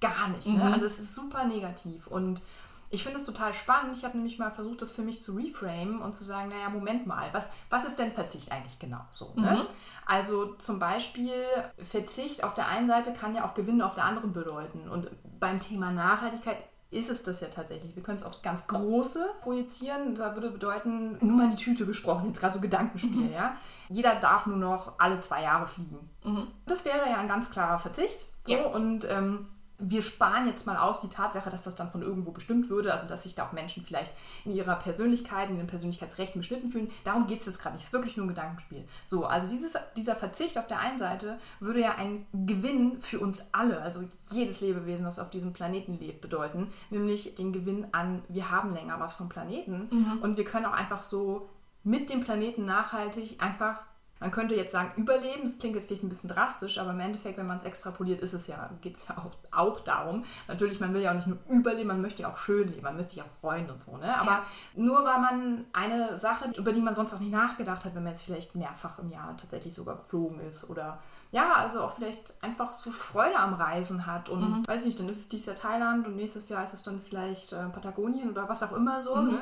[0.00, 0.46] gar nicht.
[0.46, 0.64] Ne?
[0.64, 0.72] Mhm.
[0.72, 2.06] Also es ist super negativ.
[2.08, 2.42] Und
[2.90, 3.96] Ich finde es total spannend.
[3.96, 7.06] Ich habe nämlich mal versucht, das für mich zu reframen und zu sagen, naja, Moment
[7.06, 9.32] mal, was, was ist denn Verzicht eigentlich genau so?
[9.34, 9.50] Ne?
[9.50, 9.66] Mhm.
[10.06, 11.32] Also zum Beispiel
[11.78, 14.88] Verzicht auf der einen Seite kann ja auch Gewinn auf der anderen bedeuten.
[14.88, 15.10] Und
[15.40, 16.58] beim Thema Nachhaltigkeit
[16.94, 17.94] ist es das ja tatsächlich.
[17.96, 20.14] Wir können es auch ganz große projizieren.
[20.14, 23.32] Da würde bedeuten, nur mal die Tüte gesprochen, jetzt gerade so Gedankenspiel, mhm.
[23.32, 23.56] ja.
[23.88, 26.08] Jeder darf nur noch alle zwei Jahre fliegen.
[26.24, 26.48] Mhm.
[26.66, 28.26] Das wäre ja ein ganz klarer Verzicht.
[28.46, 28.66] So, ja.
[28.66, 29.46] Und ähm,
[29.90, 33.06] wir sparen jetzt mal aus die Tatsache, dass das dann von irgendwo bestimmt würde, also
[33.06, 34.12] dass sich da auch Menschen vielleicht
[34.44, 36.90] in ihrer Persönlichkeit, in den Persönlichkeitsrechten beschnitten fühlen.
[37.04, 37.82] Darum geht es jetzt gerade nicht.
[37.82, 38.84] Es ist wirklich nur ein Gedankenspiel.
[39.06, 43.48] So, also dieses, dieser Verzicht auf der einen Seite würde ja ein Gewinn für uns
[43.52, 48.50] alle, also jedes Lebewesen, das auf diesem Planeten lebt, bedeuten, nämlich den Gewinn an, wir
[48.50, 50.18] haben länger was vom Planeten mhm.
[50.22, 51.48] und wir können auch einfach so
[51.82, 53.82] mit dem Planeten nachhaltig einfach
[54.20, 57.36] man könnte jetzt sagen, überleben, das klingt jetzt vielleicht ein bisschen drastisch, aber im Endeffekt,
[57.36, 60.24] wenn man es extrapoliert, ist es ja, geht es ja auch, auch darum.
[60.48, 62.96] Natürlich, man will ja auch nicht nur überleben, man möchte ja auch schön leben, man
[62.96, 63.96] möchte sich auch freuen und so.
[63.96, 64.16] Ne?
[64.16, 64.42] Aber ja.
[64.76, 68.12] nur weil man eine Sache, über die man sonst auch nicht nachgedacht hat, wenn man
[68.12, 70.98] jetzt vielleicht mehrfach im Jahr tatsächlich sogar geflogen ist oder
[71.32, 74.66] ja, also auch vielleicht einfach so Freude am Reisen hat und mhm.
[74.68, 77.52] weiß nicht, dann ist es dieses Jahr Thailand und nächstes Jahr ist es dann vielleicht
[77.52, 79.16] äh, Patagonien oder was auch immer so.
[79.16, 79.32] Mhm.
[79.32, 79.38] Ne?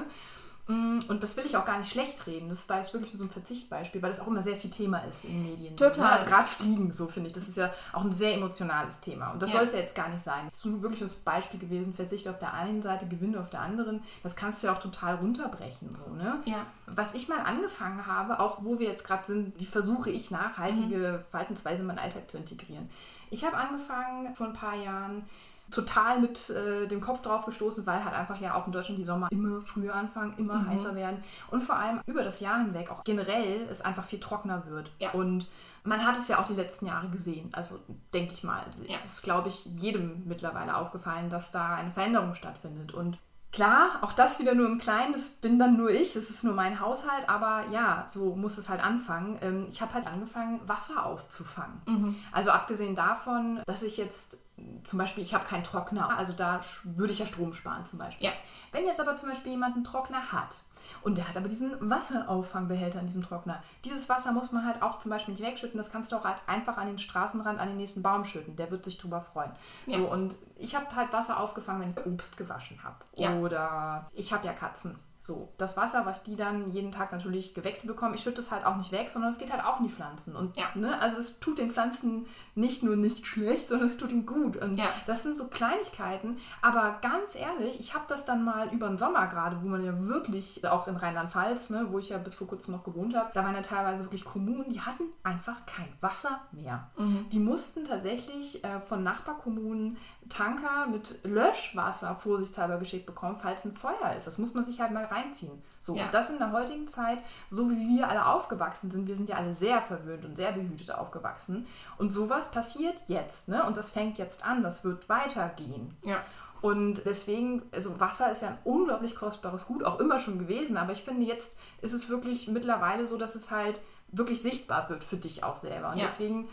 [0.68, 2.48] Mm, und das will ich auch gar nicht schlecht reden.
[2.48, 5.24] Das war jetzt wirklich so ein Verzichtbeispiel, weil das auch immer sehr viel Thema ist
[5.24, 5.76] in Medien.
[5.76, 6.12] Total.
[6.12, 7.32] Also gerade Fliegen, so finde ich.
[7.34, 9.32] Das ist ja auch ein sehr emotionales Thema.
[9.32, 9.58] Und das ja.
[9.58, 10.46] soll es ja jetzt gar nicht sein.
[10.50, 14.02] Das ist wirklich das Beispiel gewesen, Verzicht auf der einen Seite, Gewinne auf der anderen.
[14.22, 15.96] Das kannst du ja auch total runterbrechen.
[15.96, 16.40] So, ne?
[16.44, 16.64] ja.
[16.86, 21.18] Was ich mal angefangen habe, auch wo wir jetzt gerade sind, wie versuche ich nachhaltige
[21.18, 21.30] mhm.
[21.30, 22.88] Verhaltensweise in meinen Alltag zu integrieren.
[23.30, 25.24] Ich habe angefangen vor ein paar Jahren,
[25.72, 29.04] total mit äh, dem Kopf drauf gestoßen, weil halt einfach ja auch in Deutschland die
[29.04, 30.68] Sommer immer früher anfangen, immer mhm.
[30.68, 34.66] heißer werden und vor allem über das Jahr hinweg auch generell es einfach viel trockener
[34.66, 34.90] wird.
[34.98, 35.10] Ja.
[35.12, 35.48] Und
[35.84, 37.48] man hat es ja auch die letzten Jahre gesehen.
[37.52, 37.76] Also
[38.12, 38.94] denke ich mal, ja.
[38.94, 42.92] es ist, glaube ich, jedem mittlerweile aufgefallen, dass da eine Veränderung stattfindet.
[42.92, 43.18] Und
[43.52, 46.54] Klar, auch das wieder nur im Kleinen, das bin dann nur ich, das ist nur
[46.54, 49.38] mein Haushalt, aber ja, so muss es halt anfangen.
[49.42, 51.82] Ähm, ich habe halt angefangen, Wasser aufzufangen.
[51.84, 52.16] Mhm.
[52.32, 54.41] Also abgesehen davon, dass ich jetzt
[54.84, 58.26] zum Beispiel, ich habe keinen Trockner, also da würde ich ja Strom sparen zum Beispiel.
[58.26, 58.32] Ja.
[58.72, 60.62] Wenn jetzt aber zum Beispiel jemand einen Trockner hat
[61.02, 64.98] und der hat aber diesen Wasserauffangbehälter in diesem Trockner, dieses Wasser muss man halt auch
[64.98, 67.76] zum Beispiel nicht wegschütten, das kannst du auch halt einfach an den Straßenrand, an den
[67.76, 69.52] nächsten Baum schütten, der wird sich drüber freuen.
[69.86, 69.98] Ja.
[69.98, 72.96] So, und ich habe halt Wasser aufgefangen, wenn ich Obst gewaschen habe.
[73.16, 73.34] Ja.
[73.36, 74.98] Oder ich habe ja Katzen.
[75.24, 78.66] So, das Wasser, was die dann jeden Tag natürlich gewechselt bekommen, ich schütte es halt
[78.66, 80.34] auch nicht weg, sondern es geht halt auch in die Pflanzen.
[80.34, 80.64] Und ja.
[80.74, 84.56] ne, also es tut den Pflanzen nicht nur nicht schlecht, sondern es tut ihnen gut.
[84.56, 84.86] Und ja.
[85.06, 86.38] das sind so Kleinigkeiten.
[86.60, 89.96] Aber ganz ehrlich, ich habe das dann mal über den Sommer gerade, wo man ja
[89.96, 93.44] wirklich, auch in Rheinland-Pfalz, ne, wo ich ja bis vor kurzem noch gewohnt habe, da
[93.44, 96.90] waren ja teilweise wirklich Kommunen, die hatten einfach kein Wasser mehr.
[96.96, 97.28] Mhm.
[97.30, 104.16] Die mussten tatsächlich äh, von Nachbarkommunen Tanker mit Löschwasser vorsichtshalber geschickt bekommen, falls ein Feuer
[104.16, 104.26] ist.
[104.26, 105.62] Das muss man sich halt mal reinziehen.
[105.80, 106.04] So, ja.
[106.04, 107.18] und das in der heutigen Zeit,
[107.50, 110.90] so wie wir alle aufgewachsen sind, wir sind ja alle sehr verwöhnt und sehr behütet
[110.92, 111.66] aufgewachsen.
[111.98, 113.64] Und sowas passiert jetzt, ne?
[113.64, 115.96] Und das fängt jetzt an, das wird weitergehen.
[116.04, 116.22] Ja.
[116.62, 120.92] Und deswegen, also Wasser ist ja ein unglaublich kostbares Gut, auch immer schon gewesen, aber
[120.92, 125.16] ich finde, jetzt ist es wirklich mittlerweile so, dass es halt wirklich sichtbar wird für
[125.16, 125.90] dich auch selber.
[125.90, 126.04] Und ja.
[126.04, 126.48] deswegen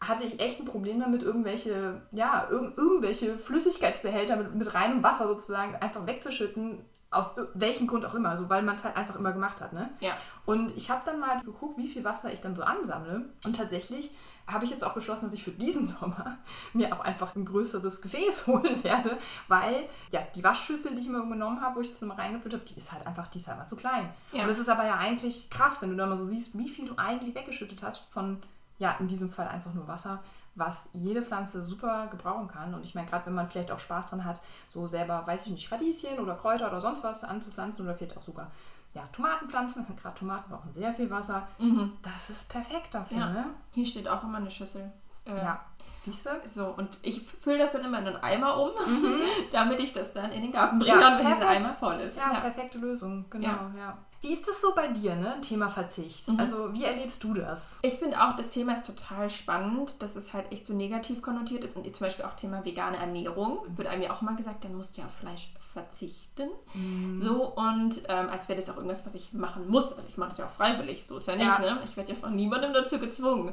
[0.00, 5.26] hatte ich echt ein Problem damit, irgendwelche, ja, irg irgendwelche Flüssigkeitsbehälter mit, mit reinem Wasser
[5.28, 6.84] sozusagen einfach wegzuschütten,
[7.16, 9.72] aus welchem Grund auch immer, also weil man es halt einfach immer gemacht hat.
[9.72, 9.90] Ne?
[10.00, 10.12] Ja.
[10.44, 13.24] Und ich habe dann mal geguckt, wie viel Wasser ich dann so ansammle.
[13.44, 14.12] Und tatsächlich
[14.46, 16.38] habe ich jetzt auch beschlossen, dass ich für diesen Sommer
[16.72, 21.26] mir auch einfach ein größeres Gefäß holen werde, weil ja die Waschschüssel, die ich mir
[21.26, 23.66] genommen habe, wo ich das immer reingefüllt habe, die ist halt einfach, die ist einfach
[23.66, 24.08] zu klein.
[24.32, 24.42] Ja.
[24.42, 26.88] Und das ist aber ja eigentlich krass, wenn du da mal so siehst, wie viel
[26.88, 28.42] du eigentlich weggeschüttet hast von
[28.78, 30.22] ja, in diesem Fall einfach nur Wasser,
[30.56, 32.74] was jede Pflanze super gebrauchen kann.
[32.74, 35.52] Und ich meine, gerade wenn man vielleicht auch Spaß dran hat, so selber, weiß ich
[35.52, 38.50] nicht, Radieschen oder Kräuter oder sonst was anzupflanzen oder vielleicht auch sogar
[38.94, 41.46] ja, Tomatenpflanzen, gerade Tomaten brauchen sehr viel Wasser.
[41.58, 41.92] Mhm.
[42.02, 43.18] Das ist perfekt dafür.
[43.18, 43.30] Ja.
[43.30, 43.44] Ne?
[43.72, 44.90] Hier steht auch immer eine Schüssel.
[45.26, 45.60] Äh, ja.
[46.04, 46.30] Siehst du?
[46.46, 49.20] So, und ich fülle das dann immer in einen Eimer um, mhm.
[49.52, 52.16] damit ich das dann in den Garten bringen kann, wenn dieser Eimer voll ist.
[52.16, 53.48] Ja, ja, perfekte Lösung, genau.
[53.76, 53.98] Ja.
[54.20, 55.40] Wie ist das so bei dir, ne?
[55.40, 56.28] Thema Verzicht?
[56.28, 56.40] Mhm.
[56.40, 57.78] Also, wie erlebst du das?
[57.82, 61.64] Ich finde auch, das Thema ist total spannend, dass es halt echt so negativ konnotiert
[61.64, 61.76] ist.
[61.76, 63.60] Und zum Beispiel auch Thema vegane Ernährung.
[63.68, 66.48] Wird einem ja auch mal gesagt, dann musst du ja auf Fleisch verzichten.
[66.74, 67.16] Mhm.
[67.16, 69.92] So, und ähm, als wäre das auch irgendwas, was ich machen muss.
[69.92, 71.58] Also, ich mache das ja auch freiwillig, so ist ja nicht, ja.
[71.58, 71.80] ne?
[71.84, 73.52] Ich werde ja von niemandem dazu gezwungen.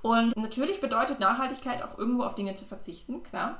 [0.00, 3.58] Und natürlich bedeutet Nachhaltigkeit auch irgendwo auf Dinge zu verzichten, klar.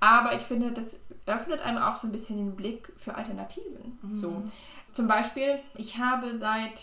[0.00, 3.98] Aber ich finde, das öffnet einem auch so ein bisschen den Blick für Alternativen.
[4.02, 4.16] Mhm.
[4.16, 4.42] So.
[4.90, 6.80] Zum Beispiel, ich habe seit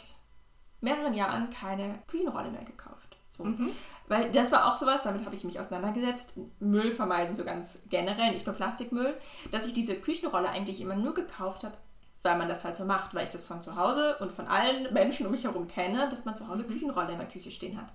[0.81, 3.17] mehreren Jahren keine Küchenrolle mehr gekauft.
[3.37, 3.43] So.
[3.43, 3.71] Mhm.
[4.07, 6.35] Weil das war auch sowas, damit habe ich mich auseinandergesetzt.
[6.59, 9.15] Müll vermeiden, so ganz generell, nicht nur Plastikmüll.
[9.51, 11.75] Dass ich diese Küchenrolle eigentlich immer nur gekauft habe,
[12.23, 14.93] weil man das halt so macht, weil ich das von zu Hause und von allen
[14.93, 17.91] Menschen um mich herum kenne, dass man zu Hause Küchenrolle in der Küche stehen hat.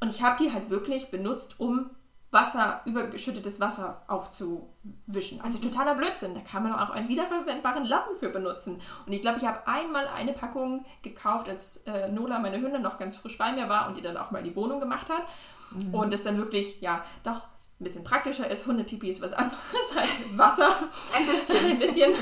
[0.00, 1.90] Und ich habe die halt wirklich benutzt, um
[2.32, 5.42] Wasser, übergeschüttetes Wasser aufzuwischen.
[5.42, 6.34] Also totaler Blödsinn.
[6.34, 8.80] Da kann man auch einen wiederverwendbaren Lappen für benutzen.
[9.06, 12.96] Und ich glaube, ich habe einmal eine Packung gekauft, als äh, Nola, meine Hündin, noch
[12.96, 15.26] ganz frisch bei mir war und die dann auch mal in die Wohnung gemacht hat.
[15.72, 15.94] Mhm.
[15.94, 18.66] Und es dann wirklich, ja, doch ein bisschen praktischer ist.
[18.66, 20.74] Hundepipi ist was anderes als Wasser.
[21.14, 21.56] ein bisschen.
[21.66, 22.12] ein bisschen.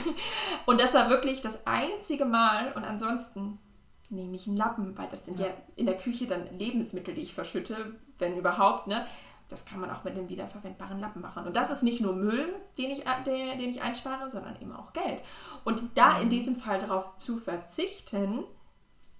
[0.67, 2.73] Und das war wirklich das einzige Mal.
[2.73, 3.61] Und ansonsten
[4.09, 5.47] nehme ich einen Lappen, weil das sind ja.
[5.47, 9.07] ja in der Küche dann Lebensmittel, die ich verschütte, wenn überhaupt, ne?
[9.51, 11.47] Das kann man auch mit einem wiederverwendbaren Lappen machen.
[11.47, 14.93] Und das ist nicht nur Müll, den ich, den, den ich einspare, sondern eben auch
[14.93, 15.23] Geld.
[15.65, 18.45] Und da in diesem Fall darauf zu verzichten,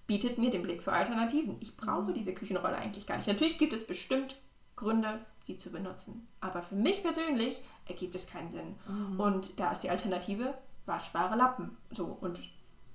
[0.07, 1.57] bietet mir den Blick für Alternativen.
[1.61, 3.29] Ich brauche diese Küchenrolle eigentlich gar nicht.
[3.29, 4.41] Natürlich gibt es bestimmt
[4.77, 6.29] Gründe, die zu benutzen.
[6.41, 8.77] Aber für mich persönlich ergibt es keinen Sinn.
[8.89, 9.21] Mhm.
[9.21, 10.55] Und da ist die Alternative
[10.87, 11.77] waschbare Lappen.
[11.91, 12.41] So, und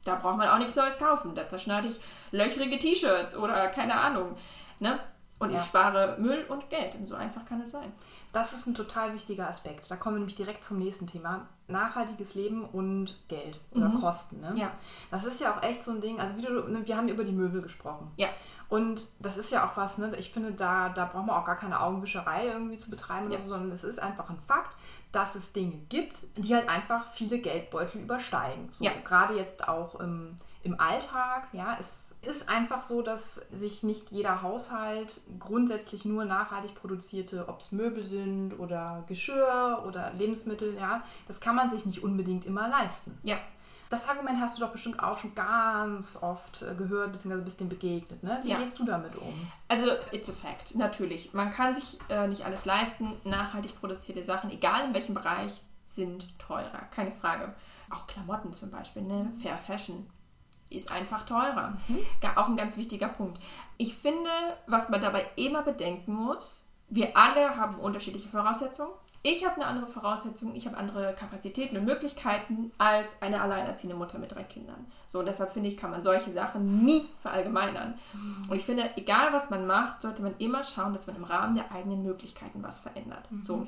[0.04, 1.36] da braucht man auch nichts Neues kaufen.
[1.36, 2.00] Da zerschneide ich
[2.32, 4.36] löchrige T-Shirts oder keine Ahnung.
[4.80, 5.00] Ne?
[5.38, 5.58] Und ja.
[5.58, 6.96] ich spare Müll und Geld.
[6.96, 7.92] Und so einfach kann es sein.
[8.32, 9.90] Das ist ein total wichtiger Aspekt.
[9.92, 11.48] Da kommen wir nämlich direkt zum nächsten Thema.
[11.68, 14.00] Nachhaltiges Leben und Geld oder mhm.
[14.00, 14.40] Kosten.
[14.40, 14.54] Ne?
[14.56, 14.72] Ja.
[15.12, 16.20] Das ist ja auch echt so ein Ding.
[16.20, 18.12] Also wie du, ne, wir haben über die Möbel gesprochen.
[18.18, 18.28] Ja.
[18.70, 20.16] Und das ist ja auch was, ne?
[20.18, 23.40] ich finde, da, da braucht man auch gar keine Augenwischerei irgendwie zu betreiben, ja.
[23.40, 24.76] so, sondern es ist einfach ein Fakt,
[25.12, 28.70] dass es Dinge gibt, die halt einfach viele Geldbeutel übersteigen.
[28.72, 28.92] So, ja.
[29.04, 30.36] Gerade jetzt auch im,
[30.66, 31.48] im Alltag.
[31.54, 37.62] Ja, es ist einfach so, dass sich nicht jeder Haushalt grundsätzlich nur nachhaltig produzierte, ob
[37.62, 42.68] es Möbel sind oder Geschirr oder Lebensmittel, ja, das kann man sich nicht unbedingt immer
[42.68, 43.18] leisten.
[43.24, 43.38] Ja.
[43.92, 47.42] Das Argument hast du doch bestimmt auch schon ganz oft äh, gehört, bzw.
[47.42, 48.24] bist dem begegnet.
[48.24, 48.40] Ne?
[48.42, 48.58] Wie ja.
[48.58, 49.48] gehst du damit um?
[49.68, 51.36] Also, it's a fact, natürlich.
[51.36, 53.14] Man kann sich äh, nicht alles leisten.
[53.24, 56.82] Nachhaltig produzierte Sachen, egal in welchem Bereich, sind teurer.
[56.90, 57.54] Keine Frage.
[57.92, 59.32] Auch Klamotten zum Beispiel, ne?
[59.40, 60.08] Fair Fashion
[60.70, 61.78] ist einfach teurer.
[61.88, 62.00] Mhm.
[62.36, 63.40] Auch ein ganz wichtiger Punkt.
[63.78, 64.30] Ich finde,
[64.68, 68.92] was man dabei immer bedenken muss, wir alle haben unterschiedliche Voraussetzungen.
[69.28, 74.20] Ich habe eine andere Voraussetzung, ich habe andere Kapazitäten und Möglichkeiten als eine alleinerziehende Mutter
[74.20, 74.86] mit drei Kindern.
[75.08, 77.98] So, und deshalb finde ich, kann man solche Sachen nie verallgemeinern.
[78.14, 78.50] Mhm.
[78.52, 81.56] Und ich finde, egal was man macht, sollte man immer schauen, dass man im Rahmen
[81.56, 83.32] der eigenen Möglichkeiten was verändert.
[83.32, 83.42] Mhm.
[83.42, 83.68] So.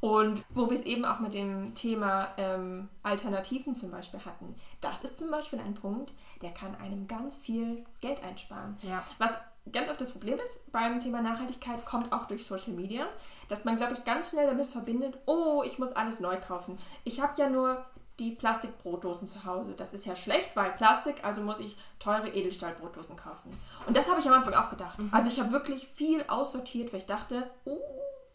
[0.00, 5.02] Und wo wir es eben auch mit dem Thema ähm, Alternativen zum Beispiel hatten, das
[5.02, 8.76] ist zum Beispiel ein Punkt, der kann einem ganz viel Geld einsparen.
[8.82, 9.02] Ja.
[9.18, 9.38] Was
[9.72, 13.06] ganz oft das Problem ist beim Thema Nachhaltigkeit, kommt auch durch Social Media,
[13.48, 16.78] dass man, glaube ich, ganz schnell damit verbindet, oh, ich muss alles neu kaufen.
[17.04, 17.84] Ich habe ja nur
[18.18, 19.74] die Plastikbrotdosen zu Hause.
[19.76, 23.50] Das ist ja schlecht, weil Plastik, also muss ich teure Edelstahlbrotdosen kaufen.
[23.86, 24.98] Und das habe ich am Anfang auch gedacht.
[24.98, 25.10] Mhm.
[25.12, 27.78] Also ich habe wirklich viel aussortiert, weil ich dachte, oh,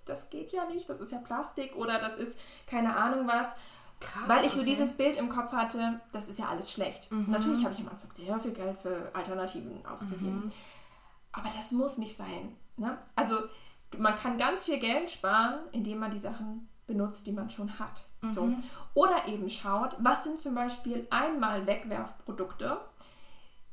[0.06, 3.56] das geht ja nicht, das ist ja Plastik oder das ist keine Ahnung was.
[4.00, 4.70] Krass, Weil ich so okay.
[4.72, 7.12] dieses Bild im Kopf hatte, das ist ja alles schlecht.
[7.12, 7.28] Mhm.
[7.30, 10.46] Natürlich habe ich am Anfang sehr viel Geld für Alternativen ausgegeben.
[10.46, 10.52] Mhm.
[11.34, 12.56] Aber das muss nicht sein.
[12.78, 12.98] Ne?
[13.16, 13.38] Also
[13.98, 18.06] man kann ganz viel Geld sparen, indem man die Sachen benutzt, die man schon hat.
[18.22, 18.30] Mhm.
[18.30, 18.54] So.
[18.94, 22.80] Oder eben schaut, was sind zum Beispiel einmal Wegwerfprodukte,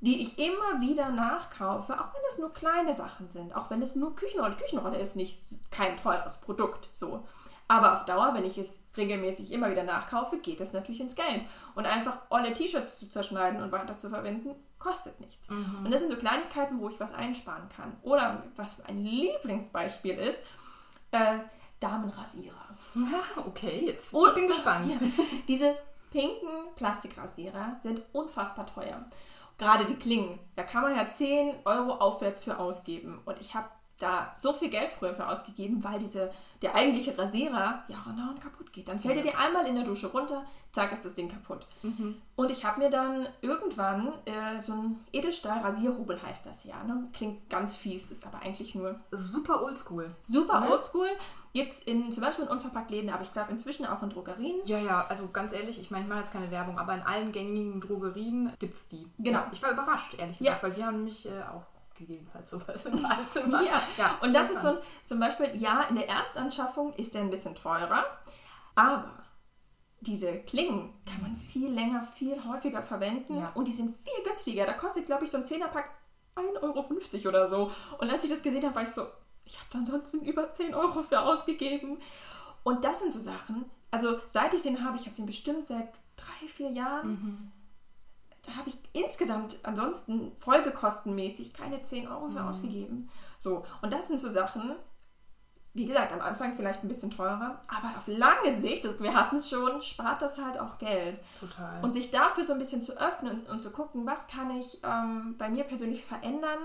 [0.01, 3.97] die ich immer wieder nachkaufe, auch wenn es nur kleine Sachen sind, auch wenn es
[3.97, 4.57] nur Küchenrolle.
[4.57, 7.27] Küchenrolle ist nicht kein teures Produkt, so.
[7.67, 11.45] Aber auf Dauer, wenn ich es regelmäßig immer wieder nachkaufe, geht das natürlich ins Geld.
[11.75, 15.51] Und einfach alle T-Shirts zu zerschneiden und weiter zu verwenden, kostet nichts.
[15.51, 15.85] Mhm.
[15.85, 17.97] Und das sind so Kleinigkeiten, wo ich was einsparen kann.
[18.03, 20.43] Oder was ein Lieblingsbeispiel ist,
[21.11, 21.41] äh,
[21.81, 22.55] Damenrasierer.
[22.97, 24.91] Ah, okay, jetzt bin ich gespannt.
[24.91, 24.97] Ja,
[25.49, 25.77] diese
[26.11, 29.05] pinken Plastikrasierer sind unfassbar teuer.
[29.59, 33.21] Gerade die Klingen, da kann man ja 10 Euro aufwärts für ausgeben.
[33.25, 36.31] Und ich habe da so viel Geld früher für ausgegeben, weil diese,
[36.63, 38.89] der eigentliche Rasierer ja und kaputt geht.
[38.89, 41.67] Dann fällt er dir einmal in der Dusche runter, zack, ist das Ding kaputt.
[41.83, 42.17] Mhm.
[42.37, 46.83] Und ich habe mir dann irgendwann äh, so ein Edelstahl-Rasierhobel heißt das ja.
[46.85, 47.09] Ne?
[47.13, 49.01] Klingt ganz fies, ist aber eigentlich nur.
[49.11, 50.11] Super oldschool.
[50.23, 50.73] Super mhm.
[50.73, 51.09] oldschool.
[51.55, 54.61] Gibt es in, zum Beispiel in Unverpacktläden, aber ich glaube inzwischen auch in Drogerien.
[54.65, 57.33] Ja, ja, also ganz ehrlich, ich meine, ich mache jetzt keine Werbung, aber in allen
[57.33, 59.07] gängigen Drogerien gibt es die.
[59.19, 59.43] Genau.
[59.51, 60.69] Ich war überrascht, ehrlich gesagt, ja.
[60.69, 61.65] weil wir haben mich äh, auch
[61.99, 63.63] gegebenenfalls sowas im Badezimmer.
[63.63, 63.83] ja.
[63.97, 67.31] ja, und das ist so ein, zum Beispiel, ja, in der Erstanschaffung ist der ein
[67.31, 68.05] bisschen teurer,
[68.75, 69.11] aber
[70.01, 73.51] diese Klingen kann man viel länger, viel häufiger verwenden ja.
[73.55, 74.65] und die sind viel günstiger.
[74.65, 75.91] Da kostet, glaube ich, so ein Zehnerpack
[76.37, 77.71] 1,50 Euro oder so.
[77.99, 79.07] Und als ich das gesehen habe, war ich so,
[79.45, 81.99] ich habe da ansonsten über 10 Euro für ausgegeben.
[82.63, 85.89] Und das sind so Sachen, also seit ich den habe, ich habe den bestimmt seit
[86.17, 87.09] drei, vier Jahren.
[87.09, 87.53] Mhm
[88.49, 92.49] da habe ich insgesamt ansonsten folgekostenmäßig keine 10 Euro für mhm.
[92.49, 93.11] ausgegeben.
[93.39, 94.75] So, und das sind so Sachen,
[95.75, 99.51] wie gesagt, am Anfang vielleicht ein bisschen teurer, aber auf lange Sicht, wir hatten es
[99.51, 101.21] schon, spart das halt auch Geld.
[101.39, 101.85] Total.
[101.85, 104.83] Und sich dafür so ein bisschen zu öffnen und, und zu gucken, was kann ich
[104.83, 106.59] ähm, bei mir persönlich verändern,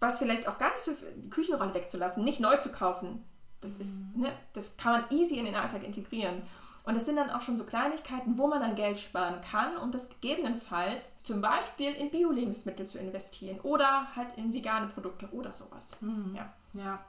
[0.00, 3.24] was vielleicht auch gar nicht so die Küchenrolle wegzulassen, nicht neu zu kaufen.
[3.60, 3.80] Das mhm.
[3.80, 6.42] ist, ne, das kann man easy in den Alltag integrieren.
[6.86, 9.90] Und das sind dann auch schon so Kleinigkeiten, wo man dann Geld sparen kann, um
[9.90, 15.96] das gegebenenfalls zum Beispiel in Bio-Lebensmittel zu investieren oder halt in vegane Produkte oder sowas.
[16.00, 16.34] Mhm.
[16.36, 16.52] Ja.
[16.74, 17.04] ja.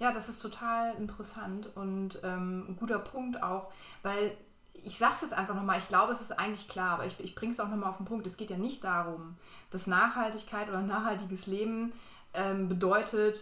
[0.00, 4.36] Ja, das ist total interessant und ähm, ein guter Punkt auch, weil
[4.74, 7.34] ich sage es jetzt einfach nochmal, ich glaube, es ist eigentlich klar, aber ich, ich
[7.34, 8.26] bringe es auch nochmal auf den Punkt.
[8.26, 9.36] Es geht ja nicht darum,
[9.70, 11.92] dass Nachhaltigkeit oder nachhaltiges Leben
[12.34, 13.40] ähm, bedeutet,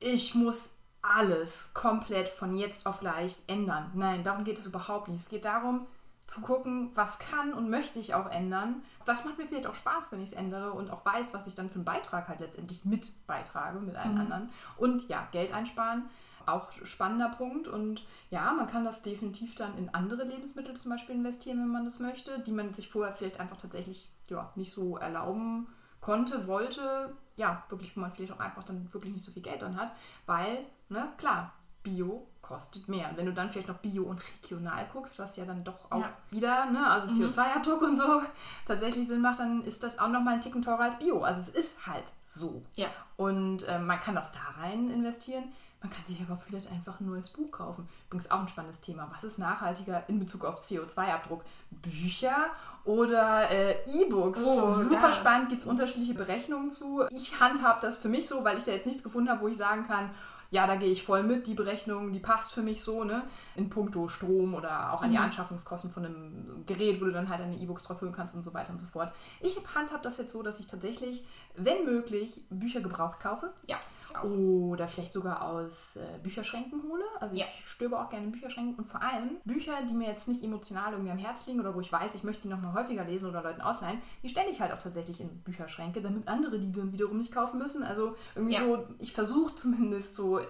[0.00, 0.70] ich muss
[1.02, 3.90] alles komplett von jetzt auf gleich ändern.
[3.94, 5.22] Nein, darum geht es überhaupt nicht.
[5.22, 5.86] Es geht darum,
[6.26, 8.82] zu gucken, was kann und möchte ich auch ändern.
[9.04, 11.56] Was macht mir vielleicht auch Spaß, wenn ich es ändere und auch weiß, was ich
[11.56, 14.20] dann für einen Beitrag halt letztendlich mit beitrage mit allen mhm.
[14.20, 14.48] anderen.
[14.76, 16.08] Und ja, Geld einsparen,
[16.46, 17.66] auch spannender Punkt.
[17.66, 21.84] Und ja, man kann das definitiv dann in andere Lebensmittel zum Beispiel investieren, wenn man
[21.84, 25.66] das möchte, die man sich vorher vielleicht einfach tatsächlich ja, nicht so erlauben
[26.00, 27.14] konnte, wollte.
[27.36, 29.92] Ja, wirklich, wo man vielleicht auch einfach dann wirklich nicht so viel Geld dann hat,
[30.26, 33.08] weil, ne, klar, Bio kostet mehr.
[33.08, 36.00] Und wenn du dann vielleicht noch Bio und regional guckst, was ja dann doch auch
[36.00, 36.12] ja.
[36.30, 37.30] wieder, ne, also mhm.
[37.30, 38.22] CO2-Abdruck und so
[38.66, 41.22] tatsächlich Sinn macht, dann ist das auch nochmal ein Ticken teurer als Bio.
[41.22, 42.60] Also es ist halt so.
[42.74, 42.88] Ja.
[43.16, 45.44] Und äh, man kann das da rein investieren.
[45.82, 47.88] Man kann sich aber vielleicht einfach ein neues Buch kaufen.
[48.08, 49.08] Übrigens auch ein spannendes Thema.
[49.12, 51.42] Was ist nachhaltiger in Bezug auf CO2-Abdruck?
[51.70, 52.36] Bücher
[52.84, 54.40] oder äh, E-Books?
[54.44, 55.12] Oh, Super ja.
[55.12, 57.04] spannend, gibt es unterschiedliche Berechnungen zu.
[57.10, 59.56] Ich handhab das für mich so, weil ich da jetzt nichts gefunden habe, wo ich
[59.56, 60.10] sagen kann,
[60.50, 63.22] ja, da gehe ich voll mit, die Berechnung, die passt für mich so, ne?
[63.54, 65.24] In puncto Strom oder auch an die mhm.
[65.24, 68.52] Anschaffungskosten von einem Gerät, wo du dann halt deine E-Books drauf füllen kannst und so
[68.52, 69.12] weiter und so fort.
[69.40, 71.24] Ich handhab das jetzt so, dass ich tatsächlich,
[71.56, 73.52] wenn möglich, Bücher gebraucht kaufe.
[73.66, 73.78] Ja.
[74.24, 77.04] Oder vielleicht sogar aus äh, Bücherschränken hole.
[77.20, 77.44] Also ja.
[77.44, 80.92] ich stöbe auch gerne in Bücherschränken und vor allem Bücher, die mir jetzt nicht emotional
[80.92, 83.42] irgendwie am Herz liegen oder wo ich weiß, ich möchte die nochmal häufiger lesen oder
[83.42, 87.18] Leuten ausleihen, die stelle ich halt auch tatsächlich in Bücherschränke, damit andere die dann wiederum
[87.18, 87.84] nicht kaufen müssen.
[87.84, 88.64] Also irgendwie ja.
[88.64, 90.40] so, ich versuche zumindest so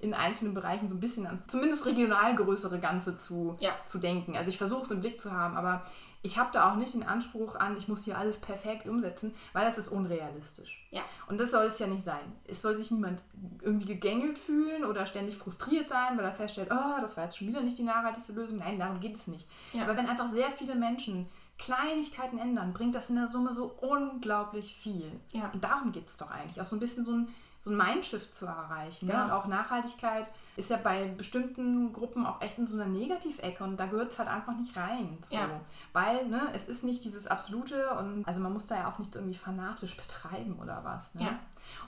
[0.00, 3.72] in einzelnen Bereichen so ein bisschen ans zumindest regional größere Ganze zu, ja.
[3.84, 4.34] zu denken.
[4.36, 5.84] Also ich versuche es im Blick zu haben, aber
[6.22, 9.64] ich habe da auch nicht den Anspruch an, ich muss hier alles perfekt umsetzen, weil
[9.64, 10.86] das ist unrealistisch.
[10.90, 11.02] Ja.
[11.28, 12.32] Und das soll es ja nicht sein.
[12.46, 13.22] Es soll sich niemand
[13.62, 17.48] irgendwie gegängelt fühlen oder ständig frustriert sein, weil er feststellt, oh, das war jetzt schon
[17.48, 18.58] wieder nicht die nachhaltigste Lösung.
[18.58, 19.48] Nein, darum geht es nicht.
[19.72, 19.84] Ja.
[19.84, 21.26] Aber wenn einfach sehr viele Menschen
[21.58, 25.10] Kleinigkeiten ändern, bringt das in der Summe so unglaublich viel.
[25.32, 25.50] Ja.
[25.52, 26.60] Und darum geht es doch eigentlich.
[26.60, 27.28] Auch so ein bisschen so ein
[27.60, 29.06] so ein Mindshift zu erreichen.
[29.06, 29.12] Ne?
[29.12, 29.24] Ja.
[29.24, 30.28] Und auch Nachhaltigkeit
[30.60, 34.18] ist ja bei bestimmten Gruppen auch echt in so einer Negativecke und da gehört es
[34.18, 35.18] halt einfach nicht rein.
[35.22, 35.36] So.
[35.36, 35.48] Ja.
[35.94, 39.14] Weil ne, es ist nicht dieses Absolute und also man muss da ja auch nicht
[39.14, 41.14] irgendwie fanatisch betreiben oder was.
[41.14, 41.22] Ne?
[41.22, 41.38] Ja.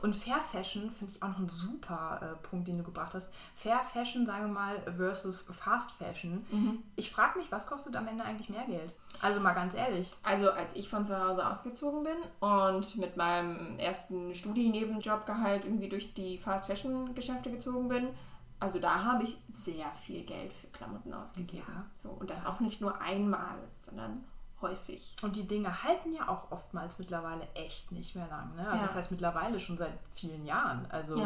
[0.01, 3.35] Und Fair Fashion finde ich auch noch ein super äh, Punkt, den du gebracht hast.
[3.55, 6.45] Fair Fashion, sagen wir mal, versus Fast Fashion.
[6.51, 6.83] Mhm.
[6.97, 8.93] Ich frage mich, was kostet am Ende eigentlich mehr Geld?
[9.21, 10.11] Also mal ganz ehrlich.
[10.23, 16.15] Also als ich von zu Hause ausgezogen bin und mit meinem ersten Studienebenjobgehalt irgendwie durch
[16.15, 18.09] die Fast Fashion Geschäfte gezogen bin,
[18.63, 21.65] also da habe ich sehr viel Geld für Klamotten ausgegeben.
[21.69, 21.85] Ja.
[21.95, 24.25] So, und das auch nicht nur einmal, sondern
[24.61, 25.17] häufig.
[25.23, 28.55] Und die Dinge halten ja auch oftmals mittlerweile echt nicht mehr lang.
[28.55, 28.67] Ne?
[28.67, 28.87] Also ja.
[28.87, 30.87] das heißt mittlerweile schon seit vielen Jahren.
[30.91, 31.21] Also.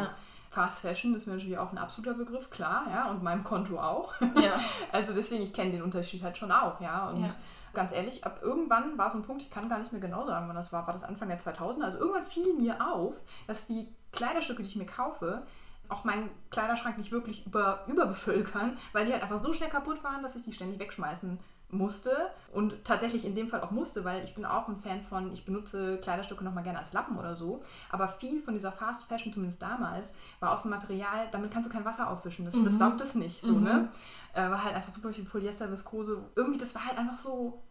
[0.49, 4.15] Fast Fashion ist mir natürlich auch ein absoluter Begriff, klar, ja, und meinem Konto auch.
[4.93, 7.09] Also deswegen, ich kenne den Unterschied halt schon auch, ja.
[7.09, 7.29] Und
[7.73, 10.47] ganz ehrlich, ab irgendwann war so ein Punkt, ich kann gar nicht mehr genau sagen,
[10.47, 11.83] wann das war, war das Anfang der 2000er.
[11.83, 15.43] Also irgendwann fiel mir auf, dass die Kleiderstücke, die ich mir kaufe,
[15.89, 20.23] auch meinen Kleiderschrank nicht wirklich über, überbevölkern, weil die halt einfach so schnell kaputt waren,
[20.23, 22.15] dass ich die ständig wegschmeißen musste
[22.53, 25.45] und tatsächlich in dem Fall auch musste, weil ich bin auch ein Fan von, ich
[25.45, 29.61] benutze Kleiderstücke nochmal gerne als Lappen oder so, aber viel von dieser Fast Fashion, zumindest
[29.61, 32.63] damals, war aus dem Material, damit kannst du kein Wasser aufwischen, das, mhm.
[32.63, 33.63] das saugt es nicht, so, mhm.
[33.63, 33.89] ne?
[34.33, 37.61] Äh, war halt einfach super viel Polyester, Viskose, irgendwie, das war halt einfach so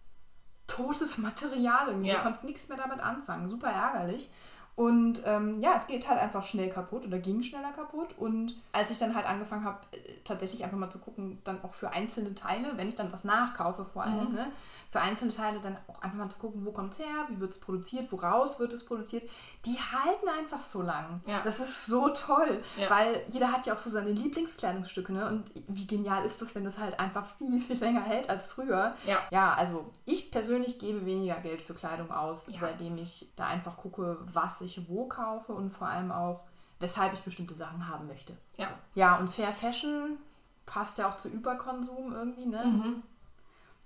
[0.66, 2.16] totes Material irgendwie, ja.
[2.16, 4.30] du konntest nichts mehr damit anfangen, super ärgerlich.
[4.76, 8.08] Und ähm, ja, es geht halt einfach schnell kaputt oder ging schneller kaputt.
[8.18, 11.72] Und als ich dann halt angefangen habe, äh, tatsächlich einfach mal zu gucken, dann auch
[11.72, 14.34] für einzelne Teile, wenn ich dann was nachkaufe vor allem, mhm.
[14.34, 14.52] ne,
[14.90, 17.52] für einzelne Teile dann auch einfach mal zu gucken, wo kommt es her, wie wird
[17.52, 19.24] es produziert, woraus wird es produziert,
[19.64, 21.22] die halten einfach so lang.
[21.26, 21.40] Ja.
[21.42, 22.90] Das ist so toll, ja.
[22.90, 25.12] weil jeder hat ja auch so seine Lieblingskleidungsstücke.
[25.12, 25.26] Ne?
[25.26, 28.94] Und wie genial ist das, wenn das halt einfach viel, viel länger hält als früher.
[29.06, 33.78] Ja, ja also ich persönlich gebe weniger Geld für Kleidung aus, seitdem ich da einfach
[33.78, 36.40] gucke, was ich ich wo kaufe und vor allem auch,
[36.80, 38.36] weshalb ich bestimmte Sachen haben möchte.
[38.56, 38.68] Ja.
[38.94, 40.18] Ja, und Fair Fashion
[40.66, 42.64] passt ja auch zu Überkonsum irgendwie, ne?
[42.64, 43.02] Mhm.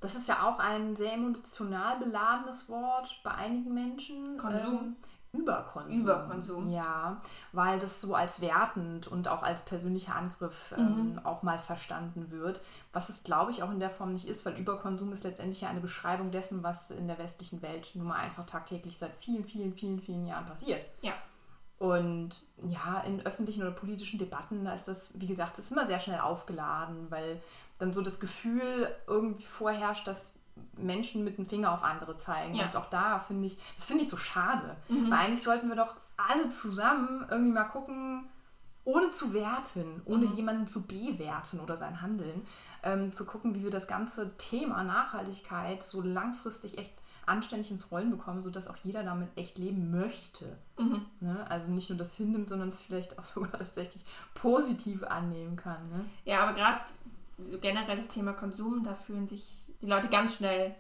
[0.01, 4.39] Das ist ja auch ein sehr emotional beladenes Wort bei einigen Menschen.
[4.39, 4.78] Konsum.
[4.78, 4.97] Ähm,
[5.33, 6.01] Überkonsum.
[6.01, 6.70] Überkonsum.
[6.70, 7.20] Ja,
[7.53, 11.18] weil das so als wertend und auch als persönlicher Angriff ähm, Mhm.
[11.24, 12.61] auch mal verstanden wird.
[12.93, 15.68] Was es, glaube ich, auch in der Form nicht ist, weil Überkonsum ist letztendlich ja
[15.68, 19.72] eine Beschreibung dessen, was in der westlichen Welt nun mal einfach tagtäglich seit vielen, vielen,
[19.72, 20.85] vielen, vielen Jahren passiert.
[21.01, 21.12] Ja.
[21.78, 26.01] Und ja, in öffentlichen oder politischen Debatten, da ist das, wie gesagt, ist immer sehr
[26.01, 27.41] schnell aufgeladen, weil
[27.78, 30.39] dann so das Gefühl irgendwie vorherrscht, dass
[30.85, 32.55] Menschen mit dem Finger auf andere zeigen.
[32.55, 32.66] Ja.
[32.66, 34.76] Und auch da finde ich, das finde ich so schade.
[34.89, 38.28] Weil eigentlich sollten wir doch alle zusammen irgendwie mal gucken,
[38.85, 42.43] ohne zu werten, ohne jemanden zu bewerten oder sein Handeln,
[42.83, 46.95] ähm, zu gucken, wie wir das ganze Thema Nachhaltigkeit so langfristig echt
[47.26, 50.57] anständig ins Rollen bekommen, sodass auch jeder damit echt leben möchte.
[51.20, 51.47] Ne?
[51.49, 54.05] Also nicht nur das hinnimmt, sondern es vielleicht auch sogar tatsächlich
[54.35, 55.89] positiv annehmen kann.
[55.91, 56.05] Ne?
[56.24, 56.81] Ja, aber gerade
[57.41, 60.74] so generell das Thema Konsum, da fühlen sich die Leute ganz schnell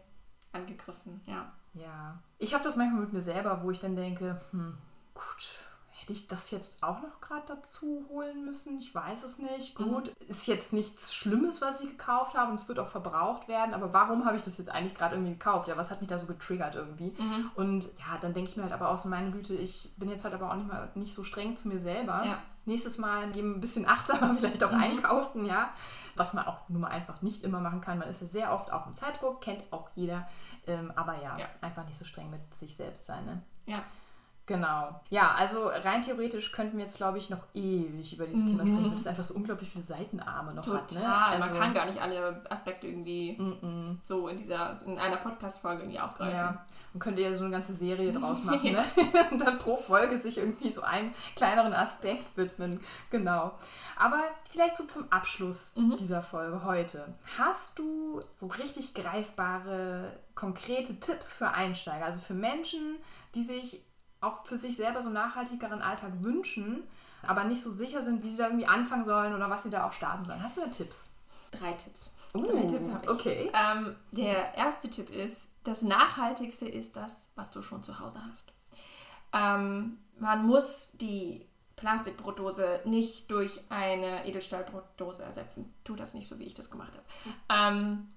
[0.52, 1.20] angegriffen.
[1.26, 1.52] Ja.
[1.74, 2.20] Ja.
[2.38, 4.76] Ich habe das manchmal mit mir selber, wo ich dann denke, hm,
[5.14, 5.58] gut,
[6.00, 8.78] hätte ich das jetzt auch noch gerade dazu holen müssen?
[8.78, 9.76] Ich weiß es nicht.
[9.76, 13.74] Gut, ist jetzt nichts Schlimmes, was ich gekauft habe und es wird auch verbraucht werden,
[13.74, 15.68] aber warum habe ich das jetzt eigentlich gerade irgendwie gekauft?
[15.68, 17.14] Ja, was hat mich da so getriggert irgendwie?
[17.54, 20.24] Und ja, dann denke ich mir halt aber auch so, meine Güte, ich bin jetzt
[20.24, 22.24] halt aber auch nicht mal nicht so streng zu mir selber.
[22.24, 22.38] Ja.
[22.66, 25.70] Nächstes Mal eben ein bisschen achtsamer vielleicht auch einkaufen, ja.
[26.16, 27.98] Was man auch nun mal einfach nicht immer machen kann.
[27.98, 30.28] Man ist ja sehr oft auch im Zeitdruck, kennt auch jeder.
[30.66, 31.46] Ähm, aber ja, Ja.
[31.62, 33.24] einfach nicht so streng mit sich selbst sein.
[33.24, 33.42] Ne?
[33.66, 33.78] Ja.
[34.46, 35.00] Genau.
[35.10, 38.84] Ja, also rein theoretisch könnten wir jetzt, glaube ich, noch ewig über dieses Thema sprechen,
[38.90, 40.80] weil es einfach so unglaublich viele Seitenarme noch Total.
[40.82, 40.94] hat.
[40.94, 41.38] Ne?
[41.38, 43.38] Man Also- kann gar nicht alle Aspekte irgendwie
[44.02, 46.34] so in dieser in einer Podcast-Folge irgendwie aufgreifen.
[46.36, 48.84] Ja, man könnte ja so eine ganze Serie draus machen, ne?
[49.30, 52.80] Und dann pro Folge sich irgendwie so einen kleineren Aspekt widmen.
[53.10, 53.52] Genau.
[53.96, 57.14] Aber vielleicht so zum Abschluss dieser Folge heute.
[57.38, 62.06] Hast du so richtig greifbare, konkrete Tipps für Einsteiger?
[62.06, 62.96] Also für Menschen,
[63.34, 63.84] die sich
[64.20, 66.82] auch für sich selber so einen nachhaltigeren Alltag wünschen,
[67.22, 69.86] aber nicht so sicher sind, wie sie da irgendwie anfangen sollen oder was sie da
[69.86, 70.42] auch starten sollen.
[70.42, 71.12] Hast du da Tipps?
[71.50, 72.12] Drei Tipps.
[72.34, 73.10] Uh, Drei Tipps habe ich.
[73.10, 73.52] okay.
[73.52, 78.52] Ähm, der erste Tipp ist, das Nachhaltigste ist das, was du schon zu Hause hast.
[79.32, 81.46] Ähm, man muss die
[81.76, 85.72] Plastikbrotdose nicht durch eine Edelstahlbrotdose ersetzen.
[85.84, 87.76] Tu das nicht so, wie ich das gemacht habe.
[87.76, 88.08] Ähm,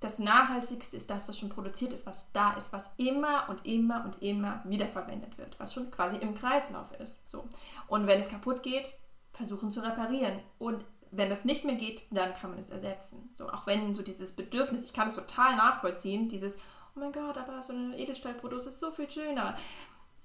[0.00, 4.04] das Nachhaltigste ist das, was schon produziert ist, was da ist, was immer und immer
[4.04, 7.28] und immer wiederverwendet wird, was schon quasi im Kreislauf ist.
[7.28, 7.48] So.
[7.86, 8.92] Und wenn es kaputt geht,
[9.28, 10.40] versuchen zu reparieren.
[10.58, 13.30] Und wenn das nicht mehr geht, dann kann man es ersetzen.
[13.34, 16.56] So, auch wenn so dieses Bedürfnis, ich kann es total nachvollziehen, dieses,
[16.96, 19.54] oh mein Gott, aber so eine Edelstahlprodukt ist so viel schöner.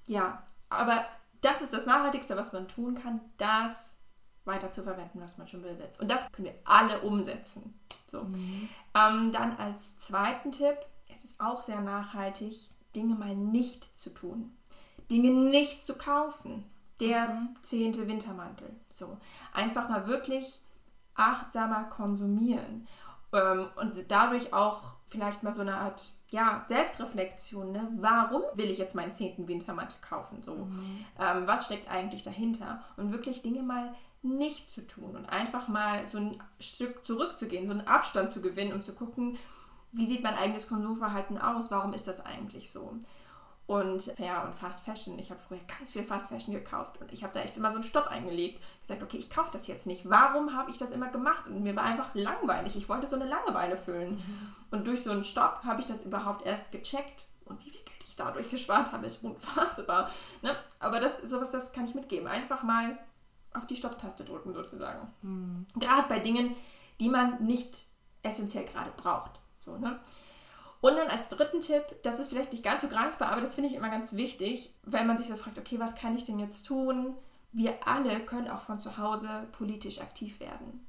[0.07, 1.05] Ja, aber
[1.41, 3.95] das ist das Nachhaltigste, was man tun kann, das
[4.45, 5.99] weiter zu verwenden, was man schon besitzt.
[5.99, 7.77] Und das können wir alle umsetzen.
[8.07, 8.21] So.
[8.95, 10.77] Ähm, dann als zweiten Tipp,
[11.09, 14.55] es ist auch sehr nachhaltig, Dinge mal nicht zu tun.
[15.11, 16.63] Dinge nicht zu kaufen.
[17.01, 18.69] Der zehnte Wintermantel.
[18.91, 19.17] So.
[19.53, 20.61] Einfach mal wirklich
[21.18, 22.88] achtsamer konsumieren.
[23.34, 27.72] Ähm, und dadurch auch vielleicht mal so eine Art ja, Selbstreflexion.
[27.72, 27.89] Ne?
[27.97, 30.41] Warum will ich jetzt meinen zehnten Wintermantel kaufen?
[30.43, 30.68] So.
[31.20, 32.84] Ähm, was steckt eigentlich dahinter?
[32.95, 37.74] Und wirklich Dinge mal nicht zu tun und einfach mal so ein Stück zurückzugehen, so
[37.74, 39.38] einen Abstand zu gewinnen und zu gucken,
[39.91, 41.72] wie sieht mein eigenes Konsumverhalten aus?
[41.72, 42.93] Warum ist das eigentlich so?
[43.68, 45.20] Und Fair und Fast Fashion.
[45.20, 47.76] Ich habe früher ganz viel Fast Fashion gekauft und ich habe da echt immer so
[47.76, 48.61] einen Stopp eingelegt.
[48.82, 50.09] Gesagt, okay, ich kaufe das jetzt nicht.
[50.09, 51.47] Warum habe ich das immer gemacht?
[51.47, 52.78] Und mir war einfach langweilig.
[52.78, 54.24] Ich wollte so eine Langeweile füllen.
[54.72, 57.26] Und durch so einen Stopp habe ich das überhaupt erst gecheckt.
[57.43, 60.09] Und wie viel Geld ich dadurch gespart habe, ist unfassbar.
[60.41, 60.55] Ne?
[60.80, 62.28] Aber das sowas, das kann ich mitgeben.
[62.28, 62.97] Einfach mal
[63.53, 65.11] auf die Stopptaste drücken sozusagen.
[65.76, 66.55] Gerade bei Dingen,
[67.01, 67.86] die man nicht
[68.24, 69.41] essentiell gerade braucht.
[69.59, 69.99] So, ne?
[70.82, 73.69] Und dann als dritten Tipp, das ist vielleicht nicht ganz so greifbar, aber das finde
[73.69, 76.63] ich immer ganz wichtig, weil man sich so fragt, okay, was kann ich denn jetzt
[76.63, 77.15] tun?
[77.51, 80.86] Wir alle können auch von zu Hause politisch aktiv werden.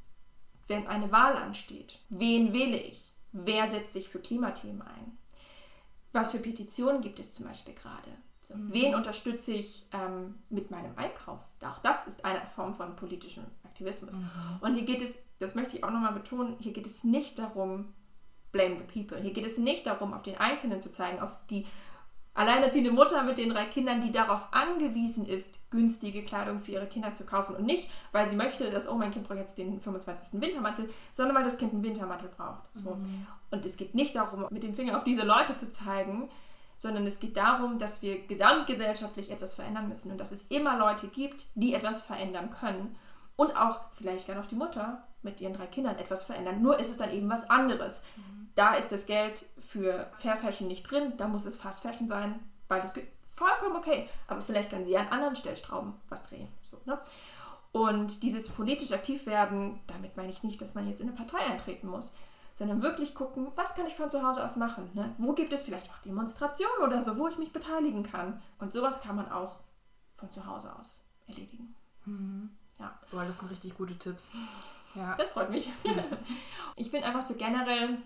[0.66, 3.12] Wenn eine Wahl ansteht, wen wähle ich?
[3.32, 5.18] Wer setzt sich für Klimathemen ein?
[6.12, 8.10] Was für Petitionen gibt es zum Beispiel gerade?
[8.42, 11.40] So, Wen unterstütze ich ähm, mit meinem Einkauf?
[11.62, 14.14] Auch das ist eine Form von politischem Aktivismus.
[14.60, 17.92] Und hier geht es, das möchte ich auch nochmal betonen, hier geht es nicht darum,
[18.52, 19.20] blame the people.
[19.20, 21.66] Hier geht es nicht darum, auf den Einzelnen zu zeigen, auf die
[22.38, 27.12] alleinerziehende Mutter mit den drei Kindern, die darauf angewiesen ist, günstige Kleidung für ihre Kinder
[27.12, 27.56] zu kaufen.
[27.56, 30.40] Und nicht, weil sie möchte, dass, oh, mein Kind braucht jetzt den 25.
[30.40, 32.62] Wintermantel, sondern weil das Kind einen Wintermantel braucht.
[32.74, 32.96] So.
[33.50, 36.30] Und es geht nicht darum, mit dem Finger auf diese Leute zu zeigen,
[36.76, 41.08] sondern es geht darum, dass wir gesamtgesellschaftlich etwas verändern müssen und dass es immer Leute
[41.08, 42.96] gibt, die etwas verändern können
[43.34, 46.62] und auch vielleicht gar noch die Mutter mit ihren drei Kindern etwas verändern.
[46.62, 48.02] Nur ist es dann eben was anderes.
[48.58, 52.40] Da ist das Geld für Fair Fashion nicht drin, da muss es Fast Fashion sein,
[52.66, 52.92] beides
[53.26, 54.08] vollkommen okay.
[54.26, 56.48] Aber vielleicht können sie an anderen Stellstrauben was drehen.
[56.62, 57.00] So, ne?
[57.70, 61.38] Und dieses politisch aktiv werden, damit meine ich nicht, dass man jetzt in eine Partei
[61.38, 62.12] eintreten muss,
[62.52, 64.90] sondern wirklich gucken, was kann ich von zu Hause aus machen?
[64.94, 65.14] Ne?
[65.18, 68.42] Wo gibt es vielleicht auch Demonstrationen oder so, wo ich mich beteiligen kann?
[68.58, 69.58] Und sowas kann man auch
[70.16, 71.76] von zu Hause aus erledigen.
[72.06, 72.50] Mhm.
[72.80, 72.98] Ja.
[73.12, 74.30] Boah, das sind richtig gute Tipps.
[74.94, 75.14] Ja.
[75.16, 75.70] Das freut mich.
[76.76, 77.98] ich finde einfach so generell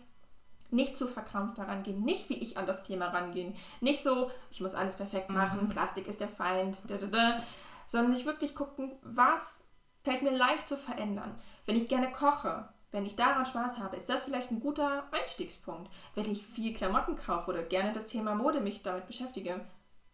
[0.72, 4.60] nicht zu verkrampft daran gehen, nicht wie ich an das Thema rangehen, nicht so, ich
[4.60, 5.36] muss alles perfekt mhm.
[5.36, 5.68] machen, mhm.
[5.68, 7.42] Plastik ist der Feind, da, da, da,
[7.86, 9.64] sondern sich wirklich gucken, was
[10.02, 11.34] fällt mir leicht zu verändern.
[11.66, 15.90] Wenn ich gerne koche, wenn ich daran Spaß habe, ist das vielleicht ein guter Einstiegspunkt.
[16.14, 19.64] Wenn ich viel Klamotten kaufe oder gerne das Thema Mode mich damit beschäftige,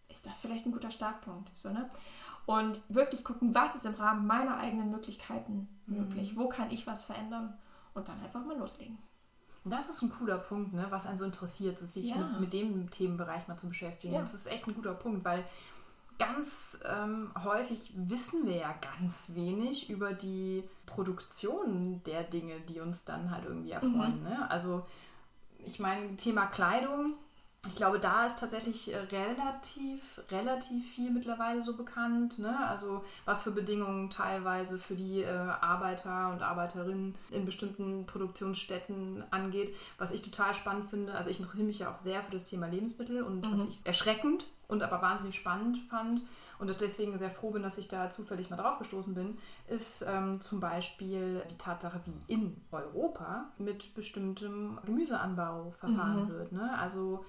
[0.08, 1.50] ist das vielleicht ein guter Startpunkt.
[1.56, 1.90] So, ne?
[2.46, 6.34] Und wirklich gucken, was ist im Rahmen meiner eigenen Möglichkeiten möglich?
[6.34, 6.40] Mhm.
[6.40, 7.58] Wo kann ich was verändern?
[7.94, 8.96] Und dann einfach mal loslegen.
[9.70, 10.86] Das ist ein cooler Punkt, ne?
[10.90, 12.16] was einen so interessiert, sich ja.
[12.16, 14.14] mit, mit, dem Themenbereich mal zu beschäftigen.
[14.14, 14.20] Ja.
[14.20, 15.44] Das ist echt ein guter Punkt, weil
[16.18, 23.04] ganz ähm, häufig wissen wir ja ganz wenig über die Produktion der Dinge, die uns
[23.04, 24.18] dann halt irgendwie erfreuen.
[24.18, 24.28] Mhm.
[24.28, 24.50] Ne?
[24.50, 24.84] Also
[25.64, 27.14] ich meine, Thema Kleidung,
[27.68, 32.38] ich glaube, da ist tatsächlich äh, relativ, relativ viel mittlerweile so bekannt.
[32.38, 32.56] Ne?
[32.68, 39.74] Also was für Bedingungen teilweise für die äh, Arbeiter und Arbeiterinnen in bestimmten Produktionsstätten angeht.
[39.98, 42.66] Was ich total spannend finde, also ich interessiere mich ja auch sehr für das Thema
[42.66, 43.52] Lebensmittel und mhm.
[43.52, 46.22] was ich erschreckend und aber wahnsinnig spannend fand
[46.58, 49.38] und deswegen sehr froh bin, dass ich da zufällig mal drauf gestoßen bin,
[49.68, 56.28] ist ähm, zum Beispiel die Tatsache, wie in Europa mit bestimmtem Gemüseanbau verfahren mhm.
[56.30, 56.52] wird.
[56.52, 56.76] Ne?
[56.78, 57.24] Also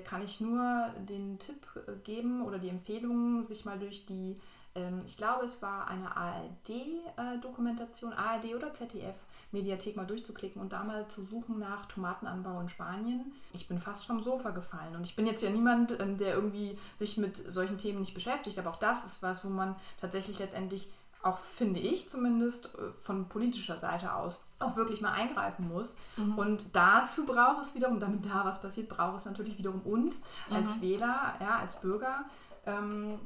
[0.00, 4.40] kann ich nur den Tipp äh, geben oder die Empfehlung, sich mal durch die,
[4.74, 10.84] ähm, ich glaube, es war eine ARD-Dokumentation, äh, ARD oder ZDF-Mediathek mal durchzuklicken und da
[10.84, 13.32] mal zu suchen nach Tomatenanbau in Spanien.
[13.52, 16.78] Ich bin fast vom Sofa gefallen und ich bin jetzt ja niemand, ähm, der irgendwie
[16.96, 20.92] sich mit solchen Themen nicht beschäftigt, aber auch das ist was, wo man tatsächlich letztendlich
[21.24, 25.96] auch finde ich zumindest äh, von politischer Seite aus auch wirklich mal eingreifen muss.
[26.16, 26.38] Mhm.
[26.38, 30.76] Und dazu braucht es wiederum, damit da was passiert, braucht es natürlich wiederum uns als
[30.76, 30.82] mhm.
[30.82, 32.24] Wähler, ja, als Bürger,
[32.66, 33.18] ähm,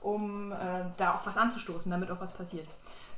[0.00, 0.56] um äh,
[0.96, 2.66] da auch was anzustoßen, damit auch was passiert.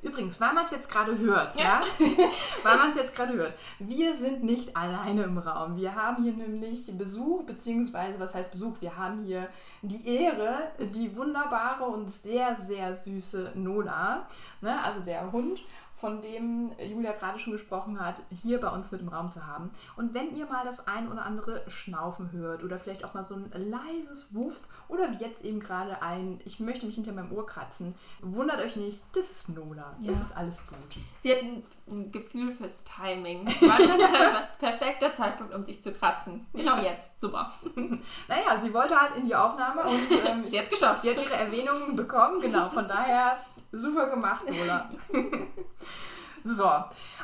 [0.03, 1.83] Übrigens, weil man es jetzt gerade hört, ja, ja?
[2.63, 5.77] weil man es jetzt gerade hört, wir sind nicht alleine im Raum.
[5.77, 8.81] Wir haben hier nämlich Besuch, beziehungsweise, was heißt Besuch?
[8.81, 9.49] Wir haben hier
[9.83, 14.27] die Ehre, die wunderbare und sehr, sehr süße Nola,
[14.61, 14.83] ne?
[14.83, 15.61] also der Hund
[15.97, 19.71] von dem Julia gerade schon gesprochen hat, hier bei uns mit im Raum zu haben.
[19.97, 23.35] Und wenn ihr mal das ein oder andere Schnaufen hört oder vielleicht auch mal so
[23.35, 27.47] ein leises Wuff oder wie jetzt eben gerade ein, ich möchte mich hinter meinem Ohr
[27.47, 29.97] kratzen, wundert euch nicht, das ist Nola.
[30.01, 30.13] Ja.
[30.13, 30.79] Das ist alles gut.
[31.21, 33.45] Sie hat ein, ein Gefühl fürs Timing.
[34.59, 36.47] Perfekter Zeitpunkt, um sich zu kratzen.
[36.53, 36.93] Genau ja.
[36.93, 37.19] jetzt.
[37.19, 37.51] Super.
[38.29, 41.03] naja, sie wollte halt in die Aufnahme und ähm, sie hat es geschafft.
[41.03, 42.69] Sie hat ihre Erwähnungen bekommen, genau.
[42.69, 43.39] Von daher
[43.77, 44.91] Super gemacht, Lola.
[46.45, 46.71] so,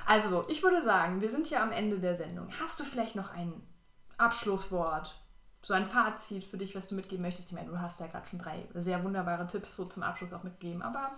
[0.07, 2.49] also ich würde sagen, wir sind hier am Ende der Sendung.
[2.61, 3.53] Hast du vielleicht noch ein
[4.19, 5.19] Abschlusswort?
[5.65, 7.51] So ein Fazit für dich, was du mitgeben möchtest?
[7.51, 10.43] Ich meine, du hast ja gerade schon drei sehr wunderbare Tipps so zum Abschluss auch
[10.43, 11.13] mitgegeben, aber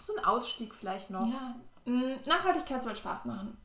[0.00, 1.26] so ein Ausstieg vielleicht noch.
[1.26, 3.56] Ja, mm, Nachhaltigkeit soll Spaß machen.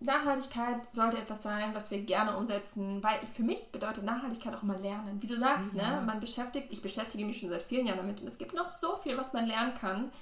[0.00, 4.62] Nachhaltigkeit sollte etwas sein, was wir gerne umsetzen, weil ich, für mich bedeutet Nachhaltigkeit auch
[4.62, 5.20] mal lernen.
[5.20, 5.82] Wie du sagst, ne?
[5.82, 5.88] mhm.
[5.88, 6.02] ne?
[6.02, 8.96] man beschäftigt, ich beschäftige mich schon seit vielen Jahren damit und es gibt noch so
[8.96, 10.12] viel, was man lernen kann.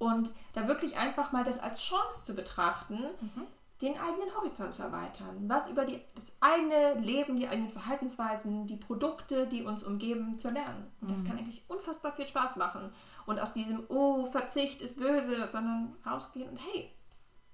[0.00, 3.46] Und da wirklich einfach mal das als Chance zu betrachten, mhm.
[3.82, 5.44] den eigenen Horizont zu erweitern.
[5.46, 10.48] Was über die, das eigene Leben, die eigenen Verhaltensweisen, die Produkte, die uns umgeben, zu
[10.48, 10.90] lernen.
[11.02, 11.28] Und das mhm.
[11.28, 12.90] kann eigentlich unfassbar viel Spaß machen.
[13.26, 16.90] Und aus diesem, oh, Verzicht ist böse, sondern rausgehen und hey,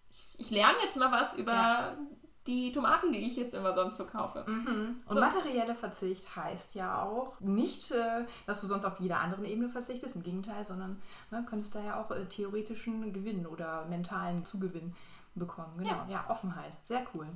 [0.09, 1.97] ich, ich lerne jetzt mal was über ja
[2.47, 4.45] die Tomaten, die ich jetzt immer sonst so kaufe.
[4.47, 4.97] Mhm.
[5.07, 5.21] Und so.
[5.21, 10.17] materielle Verzicht heißt ja auch nicht, äh, dass du sonst auf jeder anderen Ebene verzichtest,
[10.17, 14.95] im Gegenteil, sondern ne, könntest da ja auch äh, theoretischen Gewinn oder mentalen Zugewinn
[15.35, 15.75] bekommen.
[15.79, 16.77] Genau, ja, ja Offenheit.
[16.85, 17.27] Sehr cool.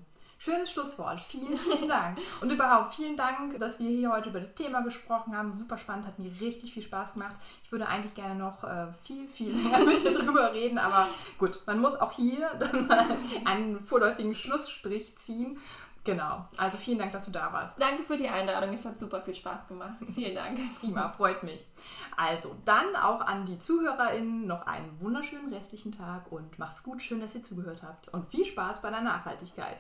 [0.43, 1.20] Schönes Schlusswort.
[1.20, 2.18] Vielen, vielen Dank.
[2.41, 5.53] Und überhaupt vielen Dank, dass wir hier heute über das Thema gesprochen haben.
[5.53, 7.36] Super spannend, hat mir richtig viel Spaß gemacht.
[7.62, 11.61] Ich würde eigentlich gerne noch äh, viel, viel mehr mit dir drüber reden, aber gut,
[11.66, 13.05] man muss auch hier dann mal
[13.45, 15.59] einen vorläufigen Schlussstrich ziehen.
[16.05, 16.49] Genau.
[16.57, 17.78] Also vielen Dank, dass du da warst.
[17.78, 18.72] Danke für die Einladung.
[18.72, 19.99] Es hat super viel Spaß gemacht.
[20.14, 20.59] Vielen Dank.
[20.80, 21.68] Prima, freut mich.
[22.16, 27.03] Also dann auch an die ZuhörerInnen noch einen wunderschönen restlichen Tag und mach's gut.
[27.03, 28.09] Schön, dass ihr zugehört habt.
[28.09, 29.76] Und viel Spaß bei der Nachhaltigkeit.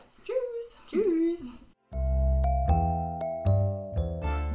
[0.90, 1.46] Tschüss.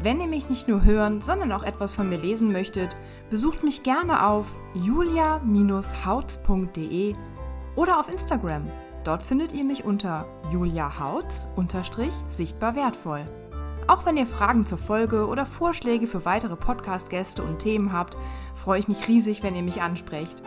[0.01, 2.95] Wenn ihr mich nicht nur hören, sondern auch etwas von mir lesen möchtet,
[3.29, 7.15] besucht mich gerne auf julia-hautz.de
[7.75, 8.69] oder auf Instagram
[9.05, 13.23] Dort findet ihr mich unter Julia Hautz unterstrich sichtbar wertvoll.
[13.85, 18.17] Auch wenn ihr Fragen zur Folge oder Vorschläge für weitere Podcast-Gäste und Themen habt,
[18.55, 20.41] freue ich mich riesig, wenn ihr mich ansprecht.